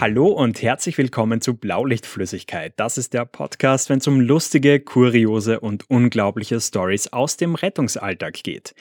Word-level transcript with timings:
Hallo 0.00 0.28
und 0.28 0.62
herzlich 0.62 0.96
willkommen 0.96 1.42
zu 1.42 1.58
Blaulichtflüssigkeit. 1.58 2.72
Das 2.78 2.96
ist 2.96 3.12
der 3.12 3.26
Podcast, 3.26 3.90
wenn 3.90 3.98
es 3.98 4.08
um 4.08 4.18
lustige, 4.18 4.80
kuriose 4.80 5.60
und 5.60 5.90
unglaubliche 5.90 6.58
Stories 6.58 7.12
aus 7.12 7.36
dem 7.36 7.54
Rettungsalltag 7.54 8.42
geht. 8.42 8.74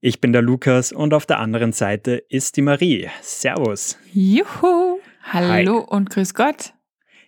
Ich 0.00 0.22
bin 0.22 0.32
der 0.32 0.40
Lukas 0.40 0.90
und 0.90 1.12
auf 1.12 1.26
der 1.26 1.40
anderen 1.40 1.72
Seite 1.72 2.12
ist 2.12 2.56
die 2.56 2.62
Marie. 2.62 3.10
Servus. 3.20 3.98
Juhu. 4.14 4.98
Hallo 5.24 5.80
Hi. 5.80 5.94
und 5.94 6.08
grüß 6.08 6.32
Gott. 6.32 6.72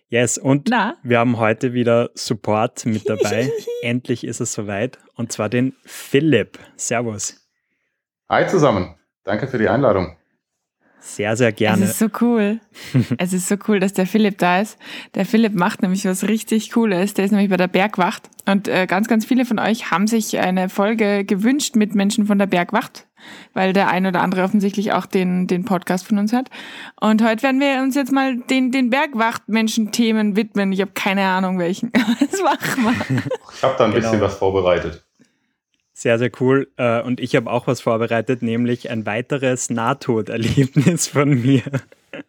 Yes, 0.07 0.39
und 0.39 0.69
Na? 0.71 0.95
wir 1.03 1.19
haben 1.19 1.37
heute 1.37 1.73
wieder 1.73 2.09
Support 2.15 2.87
mit 2.87 3.07
dabei. 3.07 3.51
Endlich 3.83 4.23
ist 4.23 4.39
es 4.39 4.53
soweit. 4.53 4.97
Und 5.13 5.31
zwar 5.31 5.49
den 5.49 5.75
Philipp. 5.83 6.57
Servus. 6.77 7.47
Hi 8.27 8.47
zusammen. 8.47 8.95
Danke 9.23 9.47
für 9.47 9.59
die 9.59 9.69
Einladung. 9.69 10.17
Sehr, 11.05 11.37
sehr 11.37 11.51
gerne. 11.51 11.83
Es 11.83 11.91
ist 11.91 11.99
so 11.99 12.07
cool. 12.19 12.59
es 13.19 13.31
ist 13.31 13.47
so 13.47 13.55
cool, 13.67 13.79
dass 13.79 13.93
der 13.93 14.07
Philipp 14.07 14.39
da 14.39 14.61
ist. 14.61 14.77
Der 15.13 15.25
Philipp 15.25 15.53
macht 15.53 15.83
nämlich 15.83 16.03
was 16.05 16.27
richtig 16.27 16.71
Cooles. 16.71 17.13
Der 17.13 17.25
ist 17.25 17.31
nämlich 17.31 17.49
bei 17.49 17.57
der 17.57 17.67
Bergwacht. 17.67 18.23
Und 18.47 18.67
äh, 18.67 18.87
ganz, 18.87 19.07
ganz 19.07 19.23
viele 19.23 19.45
von 19.45 19.59
euch 19.59 19.91
haben 19.91 20.07
sich 20.07 20.39
eine 20.39 20.67
Folge 20.67 21.23
gewünscht 21.23 21.75
mit 21.75 21.93
Menschen 21.93 22.25
von 22.25 22.39
der 22.39 22.47
Bergwacht, 22.47 23.05
weil 23.53 23.71
der 23.71 23.89
ein 23.89 24.07
oder 24.07 24.21
andere 24.21 24.43
offensichtlich 24.43 24.93
auch 24.93 25.05
den, 25.05 25.45
den 25.45 25.63
Podcast 25.63 26.07
von 26.07 26.17
uns 26.17 26.33
hat. 26.33 26.49
Und 26.99 27.23
heute 27.23 27.43
werden 27.43 27.61
wir 27.61 27.83
uns 27.83 27.93
jetzt 27.93 28.11
mal 28.11 28.37
den, 28.37 28.71
den 28.71 28.89
Bergwacht-Menschen-Themen 28.89 30.35
widmen. 30.35 30.71
Ich 30.71 30.81
habe 30.81 30.91
keine 30.95 31.23
Ahnung, 31.23 31.59
welchen. 31.59 31.91
das 32.19 32.41
machen 32.41 32.83
wir. 32.83 33.23
Ich 33.53 33.63
habe 33.63 33.75
da 33.77 33.85
ein 33.85 33.91
genau. 33.91 34.01
bisschen 34.01 34.21
was 34.21 34.37
vorbereitet. 34.37 35.03
Sehr, 35.97 36.19
sehr 36.19 36.29
cool. 36.41 36.67
Äh, 36.75 37.01
und 37.01 37.21
ich 37.21 37.37
habe 37.37 37.49
auch 37.49 37.67
was 37.67 37.79
vorbereitet, 37.79 38.41
nämlich 38.41 38.89
ein 38.89 39.05
weiteres 39.05 39.69
Nahtoderlebnis 39.69 41.07
von 41.07 41.41
mir. 41.41 41.63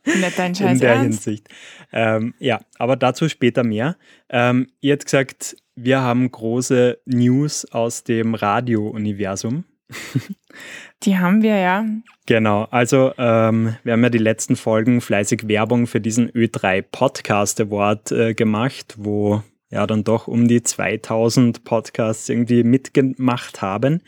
Nicht 0.04 0.38
dein 0.38 0.54
Scheiß 0.54 0.74
In 0.74 0.78
der 0.78 0.94
Ernst? 0.94 1.24
Hinsicht. 1.24 1.48
Ähm, 1.92 2.32
ja, 2.38 2.60
aber 2.78 2.94
dazu 2.94 3.28
später 3.28 3.64
mehr. 3.64 3.96
Ähm, 4.28 4.68
ihr 4.80 4.92
habt 4.92 5.06
gesagt, 5.06 5.56
wir 5.74 6.00
haben 6.00 6.30
große 6.30 7.00
News 7.06 7.64
aus 7.72 8.04
dem 8.04 8.36
Radio-Universum. 8.36 9.64
Die 11.02 11.18
haben 11.18 11.42
wir, 11.42 11.56
ja. 11.56 11.84
Genau, 12.26 12.68
also 12.70 13.12
ähm, 13.18 13.76
wir 13.82 13.92
haben 13.94 14.02
ja 14.02 14.10
die 14.10 14.18
letzten 14.18 14.54
Folgen 14.54 15.00
fleißig 15.00 15.48
Werbung 15.48 15.88
für 15.88 16.00
diesen 16.00 16.30
Ö3 16.30 16.82
Podcast 16.82 17.60
Award 17.60 18.12
äh, 18.12 18.34
gemacht, 18.34 18.94
wo 18.96 19.42
ja 19.70 19.86
dann 19.86 20.04
doch 20.04 20.28
um 20.28 20.48
die 20.48 20.62
2000 20.62 21.64
Podcasts 21.64 22.28
irgendwie 22.28 22.62
mitgemacht 22.62 23.62
haben. 23.62 24.02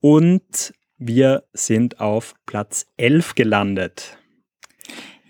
Und 0.00 0.74
wir 0.98 1.44
sind 1.52 2.00
auf 2.00 2.34
Platz 2.46 2.86
11 2.96 3.34
gelandet. 3.34 4.18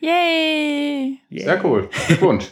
Yay! 0.00 1.18
Yay. 1.28 1.44
Sehr 1.44 1.64
cool. 1.64 1.88
Glückwunsch. 2.06 2.46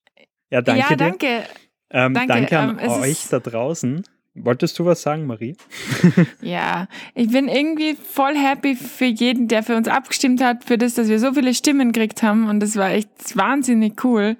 ja, 0.50 0.60
danke. 0.60 0.86
Ja, 0.90 0.96
danke. 0.96 1.44
Ähm, 1.90 2.14
danke. 2.14 2.28
danke. 2.28 2.58
an 2.58 2.78
ähm, 2.78 2.90
euch 2.90 3.28
da 3.28 3.40
draußen. 3.40 4.04
Wolltest 4.34 4.78
du 4.78 4.84
was 4.84 5.02
sagen, 5.02 5.26
Marie? 5.26 5.56
ja, 6.40 6.86
ich 7.14 7.30
bin 7.32 7.48
irgendwie 7.48 7.94
voll 7.96 8.36
happy 8.36 8.76
für 8.76 9.06
jeden, 9.06 9.48
der 9.48 9.64
für 9.64 9.74
uns 9.74 9.88
abgestimmt 9.88 10.42
hat, 10.42 10.64
für 10.64 10.78
das, 10.78 10.94
dass 10.94 11.08
wir 11.08 11.18
so 11.18 11.34
viele 11.34 11.52
Stimmen 11.52 11.92
gekriegt 11.92 12.22
haben. 12.22 12.48
Und 12.48 12.60
das 12.60 12.76
war 12.76 12.90
echt 12.90 13.36
wahnsinnig 13.36 14.04
cool. 14.04 14.36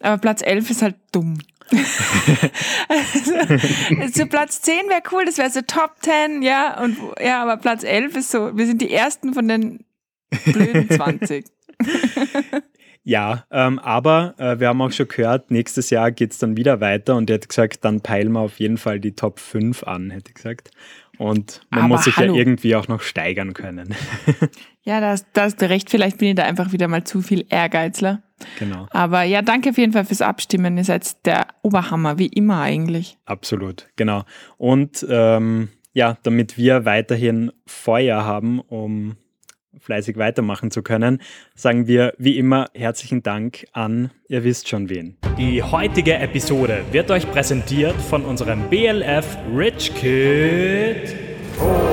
Aber 0.00 0.18
Platz 0.18 0.42
11 0.42 0.70
ist 0.70 0.82
halt 0.82 0.96
dumm 1.10 1.38
also, 2.88 4.12
zu 4.12 4.26
Platz 4.26 4.62
10 4.62 4.88
wäre 4.88 5.02
cool, 5.12 5.24
das 5.24 5.38
wäre 5.38 5.50
so 5.50 5.60
Top 5.62 5.96
10, 6.00 6.42
ja. 6.42 6.80
Und 6.82 6.96
ja, 7.20 7.42
aber 7.42 7.56
Platz 7.56 7.84
11 7.84 8.16
ist 8.16 8.30
so, 8.30 8.56
wir 8.56 8.66
sind 8.66 8.82
die 8.82 8.92
ersten 8.92 9.34
von 9.34 9.48
den 9.48 9.84
blöden 10.44 10.90
20. 10.90 11.44
Ja, 13.04 13.46
ähm, 13.50 13.80
aber 13.80 14.34
äh, 14.38 14.60
wir 14.60 14.68
haben 14.68 14.80
auch 14.80 14.92
schon 14.92 15.08
gehört, 15.08 15.50
nächstes 15.50 15.90
Jahr 15.90 16.12
geht 16.12 16.30
es 16.32 16.38
dann 16.38 16.56
wieder 16.56 16.80
weiter 16.80 17.16
und 17.16 17.28
er 17.30 17.34
hat 17.34 17.48
gesagt, 17.48 17.84
dann 17.84 18.00
peilen 18.00 18.30
wir 18.30 18.40
auf 18.40 18.60
jeden 18.60 18.76
Fall 18.76 19.00
die 19.00 19.16
Top 19.16 19.40
5 19.40 19.82
an, 19.82 20.10
hätte 20.10 20.28
ich 20.28 20.34
gesagt. 20.34 20.70
Und 21.18 21.62
man 21.70 21.80
aber 21.80 21.88
muss 21.88 22.04
sich 22.04 22.16
hallo. 22.16 22.32
ja 22.32 22.38
irgendwie 22.38 22.76
auch 22.76 22.86
noch 22.86 23.02
steigern 23.02 23.54
können. 23.54 23.94
ja, 24.84 25.00
da 25.00 25.10
hast, 25.10 25.26
da 25.32 25.42
hast 25.42 25.62
du 25.62 25.68
recht, 25.68 25.90
vielleicht 25.90 26.18
bin 26.18 26.28
ich 26.28 26.34
da 26.34 26.44
einfach 26.44 26.72
wieder 26.72 26.88
mal 26.88 27.04
zu 27.04 27.22
viel 27.22 27.46
Ehrgeizler. 27.48 28.22
Genau. 28.58 28.86
Aber 28.90 29.22
ja, 29.22 29.42
danke 29.42 29.70
auf 29.70 29.78
jeden 29.78 29.92
Fall 29.92 30.04
fürs 30.04 30.22
Abstimmen. 30.22 30.76
Ihr 30.76 30.84
seid 30.84 31.24
der 31.26 31.46
Oberhammer, 31.62 32.18
wie 32.18 32.26
immer 32.26 32.60
eigentlich. 32.60 33.16
Absolut, 33.24 33.88
genau. 33.96 34.24
Und 34.58 35.06
ähm, 35.08 35.68
ja, 35.92 36.18
damit 36.22 36.56
wir 36.56 36.84
weiterhin 36.84 37.52
Feuer 37.66 38.24
haben, 38.24 38.60
um 38.60 39.16
fleißig 39.78 40.16
weitermachen 40.16 40.70
zu 40.70 40.82
können, 40.82 41.20
sagen 41.54 41.86
wir 41.86 42.14
wie 42.18 42.36
immer 42.36 42.68
herzlichen 42.74 43.22
Dank 43.22 43.66
an, 43.72 44.10
ihr 44.28 44.44
wisst 44.44 44.68
schon 44.68 44.88
wen. 44.88 45.16
Die 45.38 45.62
heutige 45.62 46.14
Episode 46.14 46.84
wird 46.92 47.10
euch 47.10 47.30
präsentiert 47.30 47.96
von 48.00 48.24
unserem 48.24 48.68
BLF 48.68 49.38
Rich 49.54 49.94
Kid 49.94 51.14
Thomas. 51.56 51.91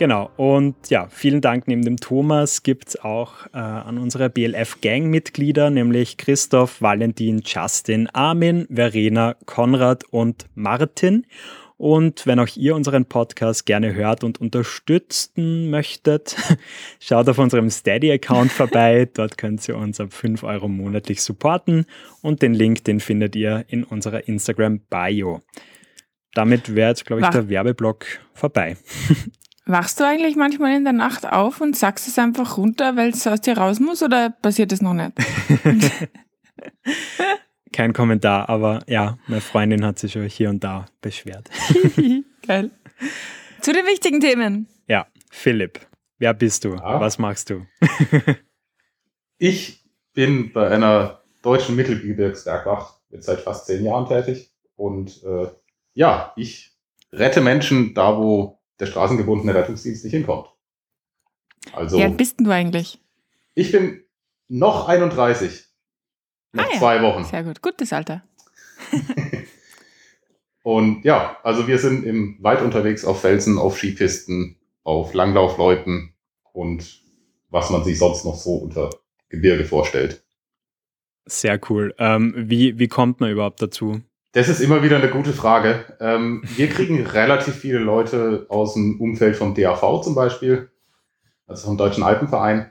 Genau, 0.00 0.30
und 0.38 0.88
ja, 0.88 1.08
vielen 1.10 1.42
Dank. 1.42 1.68
Neben 1.68 1.82
dem 1.82 1.98
Thomas 1.98 2.62
gibt 2.62 2.88
es 2.88 3.00
auch 3.04 3.44
äh, 3.52 3.58
an 3.58 3.98
unsere 3.98 4.30
BLF-Gang-Mitglieder, 4.30 5.68
nämlich 5.68 6.16
Christoph, 6.16 6.80
Valentin, 6.80 7.42
Justin, 7.44 8.08
Armin, 8.14 8.66
Verena, 8.70 9.36
Konrad 9.44 10.04
und 10.04 10.46
Martin. 10.54 11.26
Und 11.76 12.26
wenn 12.26 12.40
auch 12.40 12.48
ihr 12.56 12.76
unseren 12.76 13.04
Podcast 13.04 13.66
gerne 13.66 13.92
hört 13.92 14.24
und 14.24 14.40
unterstützen 14.40 15.68
möchtet, 15.68 16.34
schaut 16.98 17.28
auf 17.28 17.38
unserem 17.38 17.68
Steady-Account 17.68 18.50
vorbei. 18.50 19.06
Dort 19.12 19.36
könnt 19.36 19.68
ihr 19.68 19.76
uns 19.76 20.00
ab 20.00 20.14
5 20.14 20.44
Euro 20.44 20.66
monatlich 20.66 21.20
supporten 21.20 21.84
und 22.22 22.40
den 22.40 22.54
Link, 22.54 22.84
den 22.84 23.00
findet 23.00 23.36
ihr 23.36 23.66
in 23.68 23.84
unserer 23.84 24.26
Instagram-Bio. 24.26 25.42
Damit 26.32 26.74
wäre 26.74 26.88
jetzt, 26.88 27.04
glaube 27.04 27.20
ich, 27.20 27.28
der 27.28 27.50
Werbeblock 27.50 28.06
vorbei. 28.32 28.78
Wachst 29.70 30.00
du 30.00 30.04
eigentlich 30.04 30.34
manchmal 30.34 30.76
in 30.76 30.82
der 30.82 30.92
Nacht 30.92 31.24
auf 31.24 31.60
und 31.60 31.76
sagst 31.76 32.08
es 32.08 32.18
einfach 32.18 32.56
runter, 32.56 32.96
weil 32.96 33.10
es 33.10 33.24
aus 33.28 33.40
dir 33.40 33.56
raus 33.56 33.78
muss 33.78 34.02
oder 34.02 34.30
passiert 34.30 34.72
es 34.72 34.82
noch 34.82 34.94
nicht? 34.94 35.12
Kein 37.72 37.92
Kommentar, 37.92 38.48
aber 38.48 38.80
ja, 38.88 39.18
meine 39.28 39.40
Freundin 39.40 39.84
hat 39.84 40.00
sich 40.00 40.10
schon 40.10 40.24
hier 40.24 40.50
und 40.50 40.64
da 40.64 40.86
beschwert. 41.00 41.48
Geil. 42.46 42.72
Zu 43.60 43.72
den 43.72 43.86
wichtigen 43.86 44.18
Themen. 44.18 44.66
Ja, 44.88 45.06
Philipp, 45.30 45.78
wer 46.18 46.34
bist 46.34 46.64
du? 46.64 46.74
Ja. 46.74 47.00
Was 47.00 47.20
machst 47.20 47.50
du? 47.50 47.64
ich 49.38 49.84
bin 50.14 50.52
bei 50.52 50.68
einer 50.68 51.22
deutschen 51.42 51.76
Mittelgebirgsbergwacht 51.76 53.00
jetzt 53.10 53.26
seit 53.26 53.38
fast 53.38 53.66
zehn 53.66 53.84
Jahren 53.84 54.08
tätig 54.08 54.50
und 54.74 55.22
äh, 55.22 55.46
ja, 55.94 56.32
ich 56.34 56.72
rette 57.12 57.40
Menschen 57.40 57.94
da, 57.94 58.18
wo 58.18 58.59
der 58.80 58.86
straßengebundene 58.86 59.54
Rettungsdienst 59.54 60.04
nicht 60.04 60.12
hinkommt. 60.12 60.48
Also, 61.72 61.98
Wie 61.98 62.02
alt 62.02 62.16
bist 62.16 62.36
du 62.38 62.50
eigentlich? 62.50 63.00
Ich 63.54 63.72
bin 63.72 64.02
noch 64.48 64.88
31. 64.88 65.66
Noch 66.52 66.64
ah, 66.64 66.68
ja. 66.72 66.78
zwei 66.78 67.02
Wochen. 67.02 67.24
Sehr 67.24 67.44
gut. 67.44 67.62
Gutes 67.62 67.92
Alter. 67.92 68.22
Und 70.62 71.04
ja, 71.04 71.38
also 71.42 71.66
wir 71.66 71.78
sind 71.78 72.04
im 72.04 72.36
Wald 72.40 72.60
unterwegs 72.60 73.04
auf 73.04 73.20
Felsen, 73.20 73.58
auf 73.58 73.78
Skipisten, 73.78 74.56
auf 74.82 75.14
Langlaufleuten 75.14 76.14
und 76.52 77.00
was 77.48 77.70
man 77.70 77.82
sich 77.82 77.98
sonst 77.98 78.24
noch 78.24 78.36
so 78.36 78.56
unter 78.56 78.90
Gebirge 79.28 79.64
vorstellt. 79.64 80.22
Sehr 81.26 81.60
cool. 81.70 81.94
Ähm, 81.98 82.34
wie, 82.36 82.78
wie 82.78 82.88
kommt 82.88 83.20
man 83.20 83.30
überhaupt 83.30 83.62
dazu? 83.62 84.02
Das 84.32 84.48
ist 84.48 84.60
immer 84.60 84.82
wieder 84.82 84.96
eine 84.96 85.10
gute 85.10 85.32
Frage. 85.32 85.84
Ähm, 85.98 86.42
wir 86.44 86.68
kriegen 86.68 87.04
relativ 87.06 87.56
viele 87.56 87.78
Leute 87.78 88.46
aus 88.48 88.74
dem 88.74 89.00
Umfeld 89.00 89.36
vom 89.36 89.54
DAV 89.54 90.02
zum 90.02 90.14
Beispiel, 90.14 90.70
also 91.46 91.66
vom 91.66 91.76
Deutschen 91.76 92.04
Alpenverein. 92.04 92.70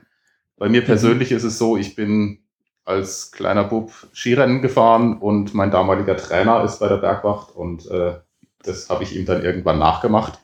Bei 0.56 0.68
mir 0.68 0.84
persönlich 0.84 1.30
mhm. 1.30 1.36
ist 1.36 1.44
es 1.44 1.58
so, 1.58 1.76
ich 1.76 1.94
bin 1.94 2.38
als 2.84 3.30
kleiner 3.30 3.64
Bub 3.64 3.92
Skirennen 4.12 4.62
gefahren 4.62 5.18
und 5.18 5.54
mein 5.54 5.70
damaliger 5.70 6.16
Trainer 6.16 6.64
ist 6.64 6.80
bei 6.80 6.88
der 6.88 6.96
Bergwacht 6.96 7.54
und 7.54 7.86
äh, 7.90 8.14
das 8.62 8.88
habe 8.88 9.04
ich 9.04 9.14
ihm 9.14 9.26
dann 9.26 9.42
irgendwann 9.42 9.78
nachgemacht. 9.78 10.38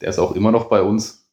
Der 0.00 0.08
ist 0.08 0.18
auch 0.18 0.32
immer 0.32 0.50
noch 0.50 0.68
bei 0.68 0.82
uns. 0.82 1.28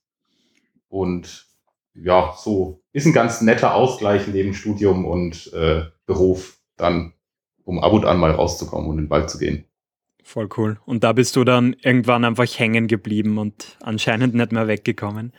Und 0.89 1.47
ja, 1.93 2.33
so 2.37 2.81
ist 2.93 3.05
ein 3.05 3.13
ganz 3.13 3.41
netter 3.41 3.73
Ausgleich 3.73 4.27
neben 4.27 4.53
Studium 4.53 5.05
und 5.05 5.51
äh, 5.53 5.85
Beruf 6.05 6.57
dann 6.75 7.13
um 7.67 7.83
ab 7.83 7.91
und 7.91 8.05
an 8.05 8.17
mal 8.17 8.31
rauszukommen 8.31 8.87
und 8.89 8.97
in 8.97 9.05
den 9.05 9.09
Wald 9.09 9.29
zu 9.29 9.37
gehen. 9.37 9.65
Voll 10.23 10.47
cool. 10.57 10.79
Und 10.85 11.03
da 11.03 11.11
bist 11.13 11.35
du 11.35 11.43
dann 11.43 11.73
irgendwann 11.81 12.23
einfach 12.25 12.45
hängen 12.57 12.87
geblieben 12.87 13.37
und 13.37 13.77
anscheinend 13.81 14.33
nicht 14.35 14.51
mehr 14.51 14.67
weggekommen. 14.67 15.33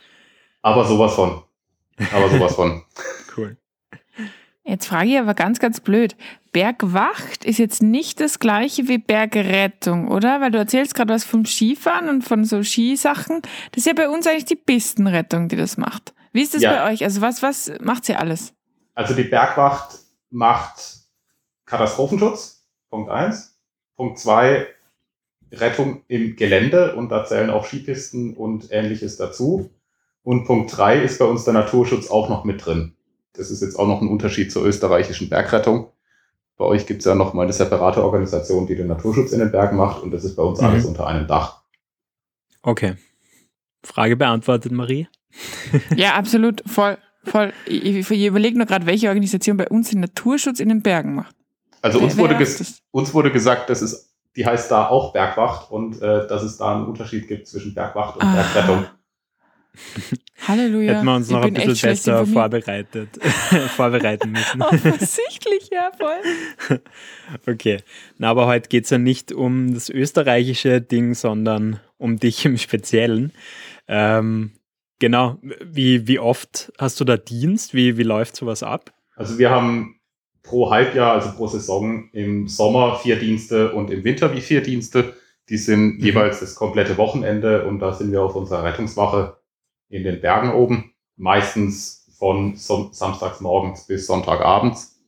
Aber 0.63 0.85
sowas 0.85 1.15
von. 1.15 1.43
Aber 2.13 2.29
sowas 2.29 2.55
von. 2.55 2.83
cool. 3.37 3.57
Jetzt 4.65 4.87
frage 4.87 5.09
ich 5.09 5.19
aber 5.19 5.33
ganz, 5.33 5.59
ganz 5.59 5.81
blöd. 5.81 6.17
Bergwacht 6.53 7.45
ist 7.47 7.59
jetzt 7.59 7.83
nicht 7.83 8.21
das 8.21 8.39
gleiche 8.39 8.89
wie 8.89 8.99
Bergrettung, 8.99 10.09
oder? 10.09 10.43
Weil 10.43 10.51
du 10.51 10.59
erzählst 10.59 10.95
gerade 10.95 11.15
was 11.15 11.25
vom 11.25 11.47
Skifahren 11.47 12.09
und 12.11 12.23
von 12.23 12.45
so 12.45 12.63
Skisachen. 12.63 13.41
Das 13.73 13.79
ist 13.79 13.87
ja 13.87 13.95
bei 13.95 14.11
uns 14.11 14.27
eigentlich 14.27 14.45
die 14.45 14.57
Pistenrettung, 14.57 15.49
die 15.49 15.57
das 15.57 15.79
macht. 15.79 16.13
Wie 16.33 16.43
ist 16.43 16.55
das 16.55 16.61
Ja. 16.63 16.73
bei 16.85 16.93
euch? 16.93 17.03
Also 17.05 17.23
was, 17.23 17.43
was 17.43 17.73
macht 17.81 18.07
ihr 18.11 18.21
alles? 18.21 18.53
Also 18.95 19.15
die 19.15 19.25
Bergwacht 19.25 19.97
macht 20.31 20.98
Katastrophenschutz, 21.69 22.65
Punkt 22.91 23.11
eins. 23.11 23.59
Punkt 23.97 24.19
zwei 24.19 24.67
Rettung 25.53 26.03
im 26.09 26.37
Gelände 26.37 26.94
und 26.97 27.11
da 27.11 27.25
zählen 27.25 27.50
auch 27.50 27.67
Skipisten 27.67 28.35
und 28.35 28.70
ähnliches 28.70 29.17
dazu. 29.17 29.70
Und 30.23 30.44
Punkt 30.44 30.76
drei 30.76 31.03
ist 31.03 31.19
bei 31.19 31.25
uns 31.25 31.44
der 31.44 31.55
Naturschutz 31.55 32.11
auch 32.11 32.29
noch 32.29 32.44
mit 32.44 32.65
drin. 32.65 32.94
Das 33.35 33.50
ist 33.50 33.62
jetzt 33.62 33.79
auch 33.79 33.87
noch 33.87 34.00
ein 34.00 34.09
Unterschied 34.09 34.50
zur 34.53 34.65
österreichischen 34.65 35.29
Bergrettung. 35.29 35.91
Bei 36.56 36.65
euch 36.65 36.87
gibt 36.87 37.00
es 37.00 37.05
ja 37.06 37.15
noch 37.15 37.35
mal 37.35 37.44
eine 37.44 37.53
separate 37.53 38.03
Organisation, 38.03 38.67
die 38.67 38.75
den 38.75 38.88
Naturschutz 38.88 39.32
in 39.32 39.38
den 39.38 39.53
Bergen 39.53 39.76
macht 39.76 40.03
und 40.03 40.11
das 40.11 40.25
ist 40.25 40.37
bei 40.37 40.43
uns 40.43 40.61
Mhm. 40.61 40.67
alles 40.67 40.85
unter 40.87 41.06
einem 41.06 41.26
Dach. 41.26 41.62
Okay. 42.62 42.97
Frage 43.85 44.17
beantwortet, 44.17 44.73
Marie. 44.73 45.06
Ja, 45.97 46.15
absolut, 46.15 46.62
voll, 46.69 46.99
voll. 47.25 47.53
Ich, 47.67 47.85
ich, 47.85 48.11
ich 48.11 48.26
überlege 48.26 48.56
nur 48.59 48.67
gerade, 48.67 48.87
welche 48.87 49.09
Organisation 49.09 49.56
bei 49.56 49.69
uns 49.69 49.91
den 49.91 50.00
Naturschutz 50.00 50.59
in 50.59 50.69
den 50.69 50.82
Bergen 50.82 51.15
macht. 51.15 51.37
Also 51.83 51.99
Wer- 51.99 52.05
uns 52.07 52.17
wurde, 52.17 52.35
ist 52.43 52.61
das? 52.61 52.83
uns 52.91 53.15
wurde 53.15 53.31
gesagt, 53.33 53.71
dass 53.71 53.83
es, 53.83 54.15
die 54.37 54.45
heißt 54.47 54.71
da 54.71 54.89
auch 54.89 55.13
Bergwacht 55.13 55.71
und 55.71 56.01
äh, 56.03 56.27
dass 56.27 56.43
es 56.43 56.57
da 56.59 56.75
einen 56.77 56.87
Unterschied 56.87 57.29
gibt 57.29 57.47
zwischen 57.47 57.75
Bergwacht 57.75 58.17
und 58.17 58.23
Ah. 58.23 58.35
Bergrettung. 58.35 58.87
Halleluja. 60.49 60.95
Hätten 60.95 61.05
wir 61.07 61.15
uns 61.17 61.27
Ich 61.29 61.33
noch 61.33 61.43
ein 61.43 61.55
bisschen 61.55 61.91
besser 61.91 62.27
vorbereitet, 62.27 63.11
vorbereiten 63.77 64.33
müssen. 64.33 64.63
Offensichtlich, 64.63 65.71
ja, 65.73 65.91
voll. 65.99 66.81
Okay. 67.47 67.79
Na, 68.17 68.31
aber 68.31 68.47
heute 68.47 68.69
geht 68.69 68.85
es 68.85 68.91
ja 68.91 68.99
nicht 68.99 69.31
um 69.33 69.75
das 69.75 69.89
österreichische 69.89 70.81
Ding, 70.81 71.15
sondern 71.15 71.81
um 71.99 72.19
dich 72.19 72.45
im 72.45 72.57
Speziellen. 72.59 73.33
Ähm, 73.87 74.53
genau. 74.99 75.39
Wie, 75.63 76.07
wie 76.09 76.19
oft 76.19 76.73
hast 76.79 76.99
du 77.01 77.05
da 77.05 77.17
Dienst? 77.17 77.75
Wie, 77.75 77.97
wie 77.99 78.03
läuft 78.03 78.35
sowas 78.37 78.63
ab? 78.63 78.93
Also 79.17 79.39
wir 79.39 79.51
haben 79.51 79.98
pro 80.43 80.70
Halbjahr, 80.70 81.12
also 81.14 81.32
pro 81.32 81.46
Saison 81.46 82.08
im 82.12 82.49
Sommer 82.49 82.96
vier 82.96 83.17
Dienste 83.19 83.73
und 83.73 83.90
im 83.90 84.05
Winter 84.05 84.35
wie 84.35 84.40
vier 84.40 84.62
Dienste. 84.62 85.14
Die 85.49 85.56
sind 85.58 85.99
Mhm. 85.99 86.05
jeweils 86.05 86.40
das 86.40 86.55
komplette 86.55 86.96
Wochenende 86.99 87.67
und 87.67 87.79
da 87.81 87.93
sind 87.93 88.12
wir 88.12 88.23
auf 88.23 88.35
unserer 88.37 88.64
Rettungswache 88.64 89.38
in 89.88 90.05
den 90.05 90.20
Bergen 90.20 90.52
oben. 90.52 90.93
Meistens 91.17 92.06
von 92.19 92.56
Son 92.56 92.93
samstags 92.93 93.40
morgens 93.40 93.87
bis 93.87 94.06
Sonntagabends 94.06 95.00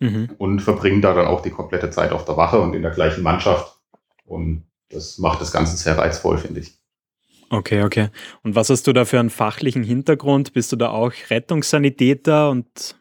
Mhm. 0.00 0.30
und 0.38 0.60
verbringen 0.60 1.02
da 1.02 1.14
dann 1.14 1.26
auch 1.26 1.40
die 1.42 1.50
komplette 1.50 1.90
Zeit 1.90 2.12
auf 2.12 2.24
der 2.24 2.36
Wache 2.36 2.60
und 2.60 2.74
in 2.74 2.82
der 2.82 2.90
gleichen 2.92 3.22
Mannschaft. 3.22 3.76
Und 4.24 4.64
das 4.90 5.18
macht 5.18 5.40
das 5.40 5.52
Ganze 5.52 5.76
sehr 5.76 5.98
reizvoll, 5.98 6.38
finde 6.38 6.60
ich. 6.60 6.74
Okay, 7.50 7.82
okay. 7.82 8.08
Und 8.42 8.54
was 8.54 8.68
hast 8.68 8.86
du 8.86 8.92
da 8.92 9.06
für 9.06 9.18
einen 9.18 9.30
fachlichen 9.30 9.82
Hintergrund? 9.82 10.52
Bist 10.52 10.70
du 10.70 10.76
da 10.76 10.90
auch 10.90 11.12
Rettungssanitäter 11.30 12.50
und 12.50 12.97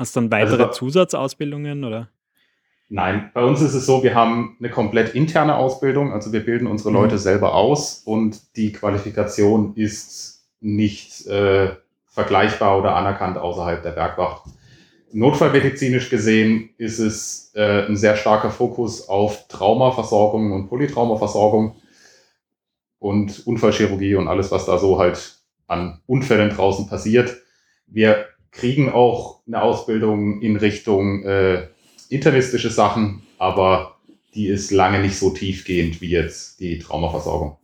hast 0.00 0.16
dann 0.16 0.30
weitere 0.30 0.64
Also 0.64 0.72
Zusatzausbildungen 0.72 1.84
oder? 1.84 2.08
Nein, 2.88 3.30
bei 3.34 3.44
uns 3.44 3.60
ist 3.60 3.74
es 3.74 3.86
so, 3.86 4.02
wir 4.02 4.16
haben 4.16 4.56
eine 4.58 4.70
komplett 4.70 5.14
interne 5.14 5.54
Ausbildung, 5.54 6.12
also 6.12 6.32
wir 6.32 6.44
bilden 6.44 6.66
unsere 6.66 6.90
Mhm. 6.90 6.96
Leute 6.96 7.18
selber 7.18 7.54
aus 7.54 8.02
und 8.04 8.56
die 8.56 8.72
Qualifikation 8.72 9.76
ist 9.76 10.48
nicht 10.60 11.26
äh, 11.26 11.76
vergleichbar 12.06 12.78
oder 12.78 12.96
anerkannt 12.96 13.38
außerhalb 13.38 13.82
der 13.82 13.92
Bergwacht. 13.92 14.42
Notfallmedizinisch 15.12 16.10
gesehen 16.10 16.70
ist 16.78 16.98
es 16.98 17.52
äh, 17.54 17.86
ein 17.86 17.96
sehr 17.96 18.16
starker 18.16 18.50
Fokus 18.50 19.08
auf 19.08 19.46
Traumaversorgung 19.48 20.52
und 20.52 20.68
Polytraumaversorgung 20.68 21.76
und 22.98 23.46
Unfallchirurgie 23.46 24.14
und 24.16 24.28
alles, 24.28 24.50
was 24.50 24.66
da 24.66 24.78
so 24.78 24.98
halt 24.98 25.36
an 25.66 26.00
Unfällen 26.06 26.50
draußen 26.50 26.88
passiert. 26.88 27.36
Wir 27.86 28.26
kriegen 28.52 28.90
auch 28.90 29.42
eine 29.46 29.62
Ausbildung 29.62 30.40
in 30.40 30.56
Richtung 30.56 31.22
äh, 31.24 31.68
internistische 32.08 32.70
Sachen, 32.70 33.22
aber 33.38 33.96
die 34.34 34.48
ist 34.48 34.70
lange 34.70 35.00
nicht 35.00 35.16
so 35.16 35.30
tiefgehend 35.30 36.00
wie 36.00 36.10
jetzt 36.10 36.60
die 36.60 36.78
Traumaversorgung. 36.78 37.56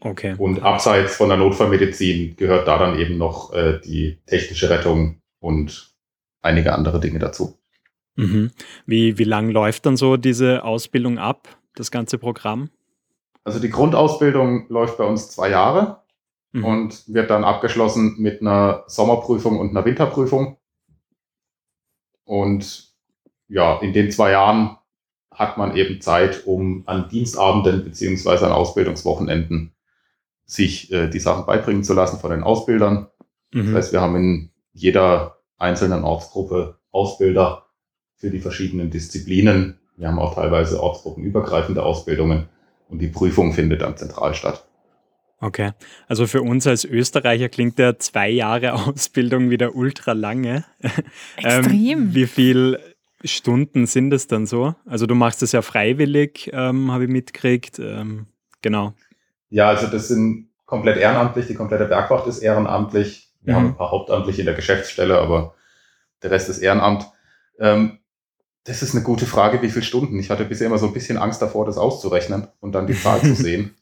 Okay. 0.00 0.34
Und 0.38 0.62
abseits 0.62 1.16
von 1.16 1.28
der 1.28 1.38
Notfallmedizin 1.38 2.36
gehört 2.36 2.66
da 2.66 2.78
dann 2.78 2.98
eben 2.98 3.18
noch 3.18 3.52
äh, 3.52 3.80
die 3.84 4.18
technische 4.26 4.70
Rettung 4.70 5.20
und 5.40 5.94
einige 6.40 6.72
andere 6.72 7.00
Dinge 7.00 7.18
dazu. 7.18 7.58
Mhm. 8.16 8.50
Wie, 8.86 9.18
wie 9.18 9.24
lang 9.24 9.50
läuft 9.50 9.86
dann 9.86 9.96
so 9.96 10.16
diese 10.16 10.64
Ausbildung 10.64 11.18
ab, 11.18 11.48
das 11.74 11.90
ganze 11.90 12.18
Programm? 12.18 12.70
Also 13.44 13.58
die 13.58 13.70
Grundausbildung 13.70 14.66
läuft 14.68 14.98
bei 14.98 15.04
uns 15.04 15.30
zwei 15.30 15.50
Jahre 15.50 15.99
Mhm. 16.52 16.64
und 16.64 17.14
wird 17.14 17.30
dann 17.30 17.44
abgeschlossen 17.44 18.16
mit 18.18 18.40
einer 18.40 18.84
Sommerprüfung 18.86 19.58
und 19.58 19.70
einer 19.70 19.84
Winterprüfung. 19.84 20.56
Und 22.24 22.88
ja, 23.48 23.78
in 23.80 23.92
den 23.92 24.10
zwei 24.10 24.32
Jahren 24.32 24.76
hat 25.32 25.58
man 25.58 25.76
eben 25.76 26.00
Zeit, 26.00 26.46
um 26.46 26.82
an 26.86 27.08
Dienstabenden 27.08 27.84
beziehungsweise 27.84 28.46
an 28.46 28.52
Ausbildungswochenenden 28.52 29.72
sich 30.44 30.92
äh, 30.92 31.08
die 31.08 31.20
Sachen 31.20 31.46
beibringen 31.46 31.84
zu 31.84 31.94
lassen 31.94 32.18
von 32.18 32.30
den 32.30 32.42
Ausbildern. 32.42 33.08
Das 33.52 33.64
Mhm. 33.66 33.74
heißt, 33.74 33.92
wir 33.92 34.00
haben 34.00 34.16
in 34.16 34.50
jeder 34.72 35.38
einzelnen 35.58 36.04
Ortsgruppe 36.04 36.78
Ausbilder 36.92 37.66
für 38.16 38.30
die 38.30 38.38
verschiedenen 38.40 38.90
Disziplinen. 38.90 39.78
Wir 39.96 40.08
haben 40.08 40.18
auch 40.18 40.34
teilweise 40.34 40.82
ortsgruppenübergreifende 40.82 41.82
Ausbildungen 41.82 42.48
und 42.88 42.98
die 43.00 43.08
Prüfung 43.08 43.52
findet 43.52 43.82
dann 43.82 43.96
zentral 43.96 44.34
statt. 44.34 44.68
Okay. 45.40 45.72
Also 46.06 46.26
für 46.26 46.42
uns 46.42 46.66
als 46.66 46.84
Österreicher 46.84 47.48
klingt 47.48 47.78
der 47.78 47.98
zwei 47.98 48.28
Jahre 48.28 48.74
Ausbildung 48.86 49.50
wieder 49.50 49.74
ultra 49.74 50.12
lange. 50.12 50.64
Extrem. 51.36 51.74
Ähm, 51.88 52.14
wie 52.14 52.26
viel 52.26 52.78
Stunden 53.24 53.86
sind 53.86 54.12
es 54.12 54.26
dann 54.26 54.46
so? 54.46 54.74
Also 54.86 55.06
du 55.06 55.14
machst 55.14 55.42
es 55.42 55.52
ja 55.52 55.62
freiwillig, 55.62 56.50
ähm, 56.52 56.92
habe 56.92 57.04
ich 57.04 57.10
mitgekriegt. 57.10 57.78
Ähm, 57.78 58.26
genau. 58.62 58.94
Ja, 59.48 59.68
also 59.68 59.86
das 59.86 60.08
sind 60.08 60.48
komplett 60.66 60.98
ehrenamtlich. 60.98 61.46
Die 61.46 61.54
komplette 61.54 61.86
Bergwacht 61.86 62.26
ist 62.26 62.38
ehrenamtlich. 62.38 63.28
Wir 63.42 63.54
Mhm. 63.54 63.56
haben 63.56 63.66
ein 63.68 63.76
paar 63.76 63.90
Hauptamtliche 63.90 64.42
in 64.42 64.46
der 64.46 64.54
Geschäftsstelle, 64.54 65.18
aber 65.18 65.54
der 66.22 66.30
Rest 66.30 66.50
ist 66.50 66.58
Ehrenamt. 66.58 67.06
Ähm, 67.58 67.98
das 68.64 68.82
ist 68.82 68.94
eine 68.94 69.02
gute 69.02 69.24
Frage, 69.24 69.62
wie 69.62 69.70
viele 69.70 69.84
Stunden. 69.84 70.18
Ich 70.18 70.28
hatte 70.28 70.44
bisher 70.44 70.66
immer 70.66 70.76
so 70.76 70.86
ein 70.86 70.92
bisschen 70.92 71.16
Angst 71.16 71.40
davor, 71.40 71.64
das 71.64 71.78
auszurechnen 71.78 72.46
und 72.60 72.72
dann 72.72 72.86
die 72.86 72.92
Zahl 72.94 73.20
zu 73.22 73.34
sehen. 73.34 73.74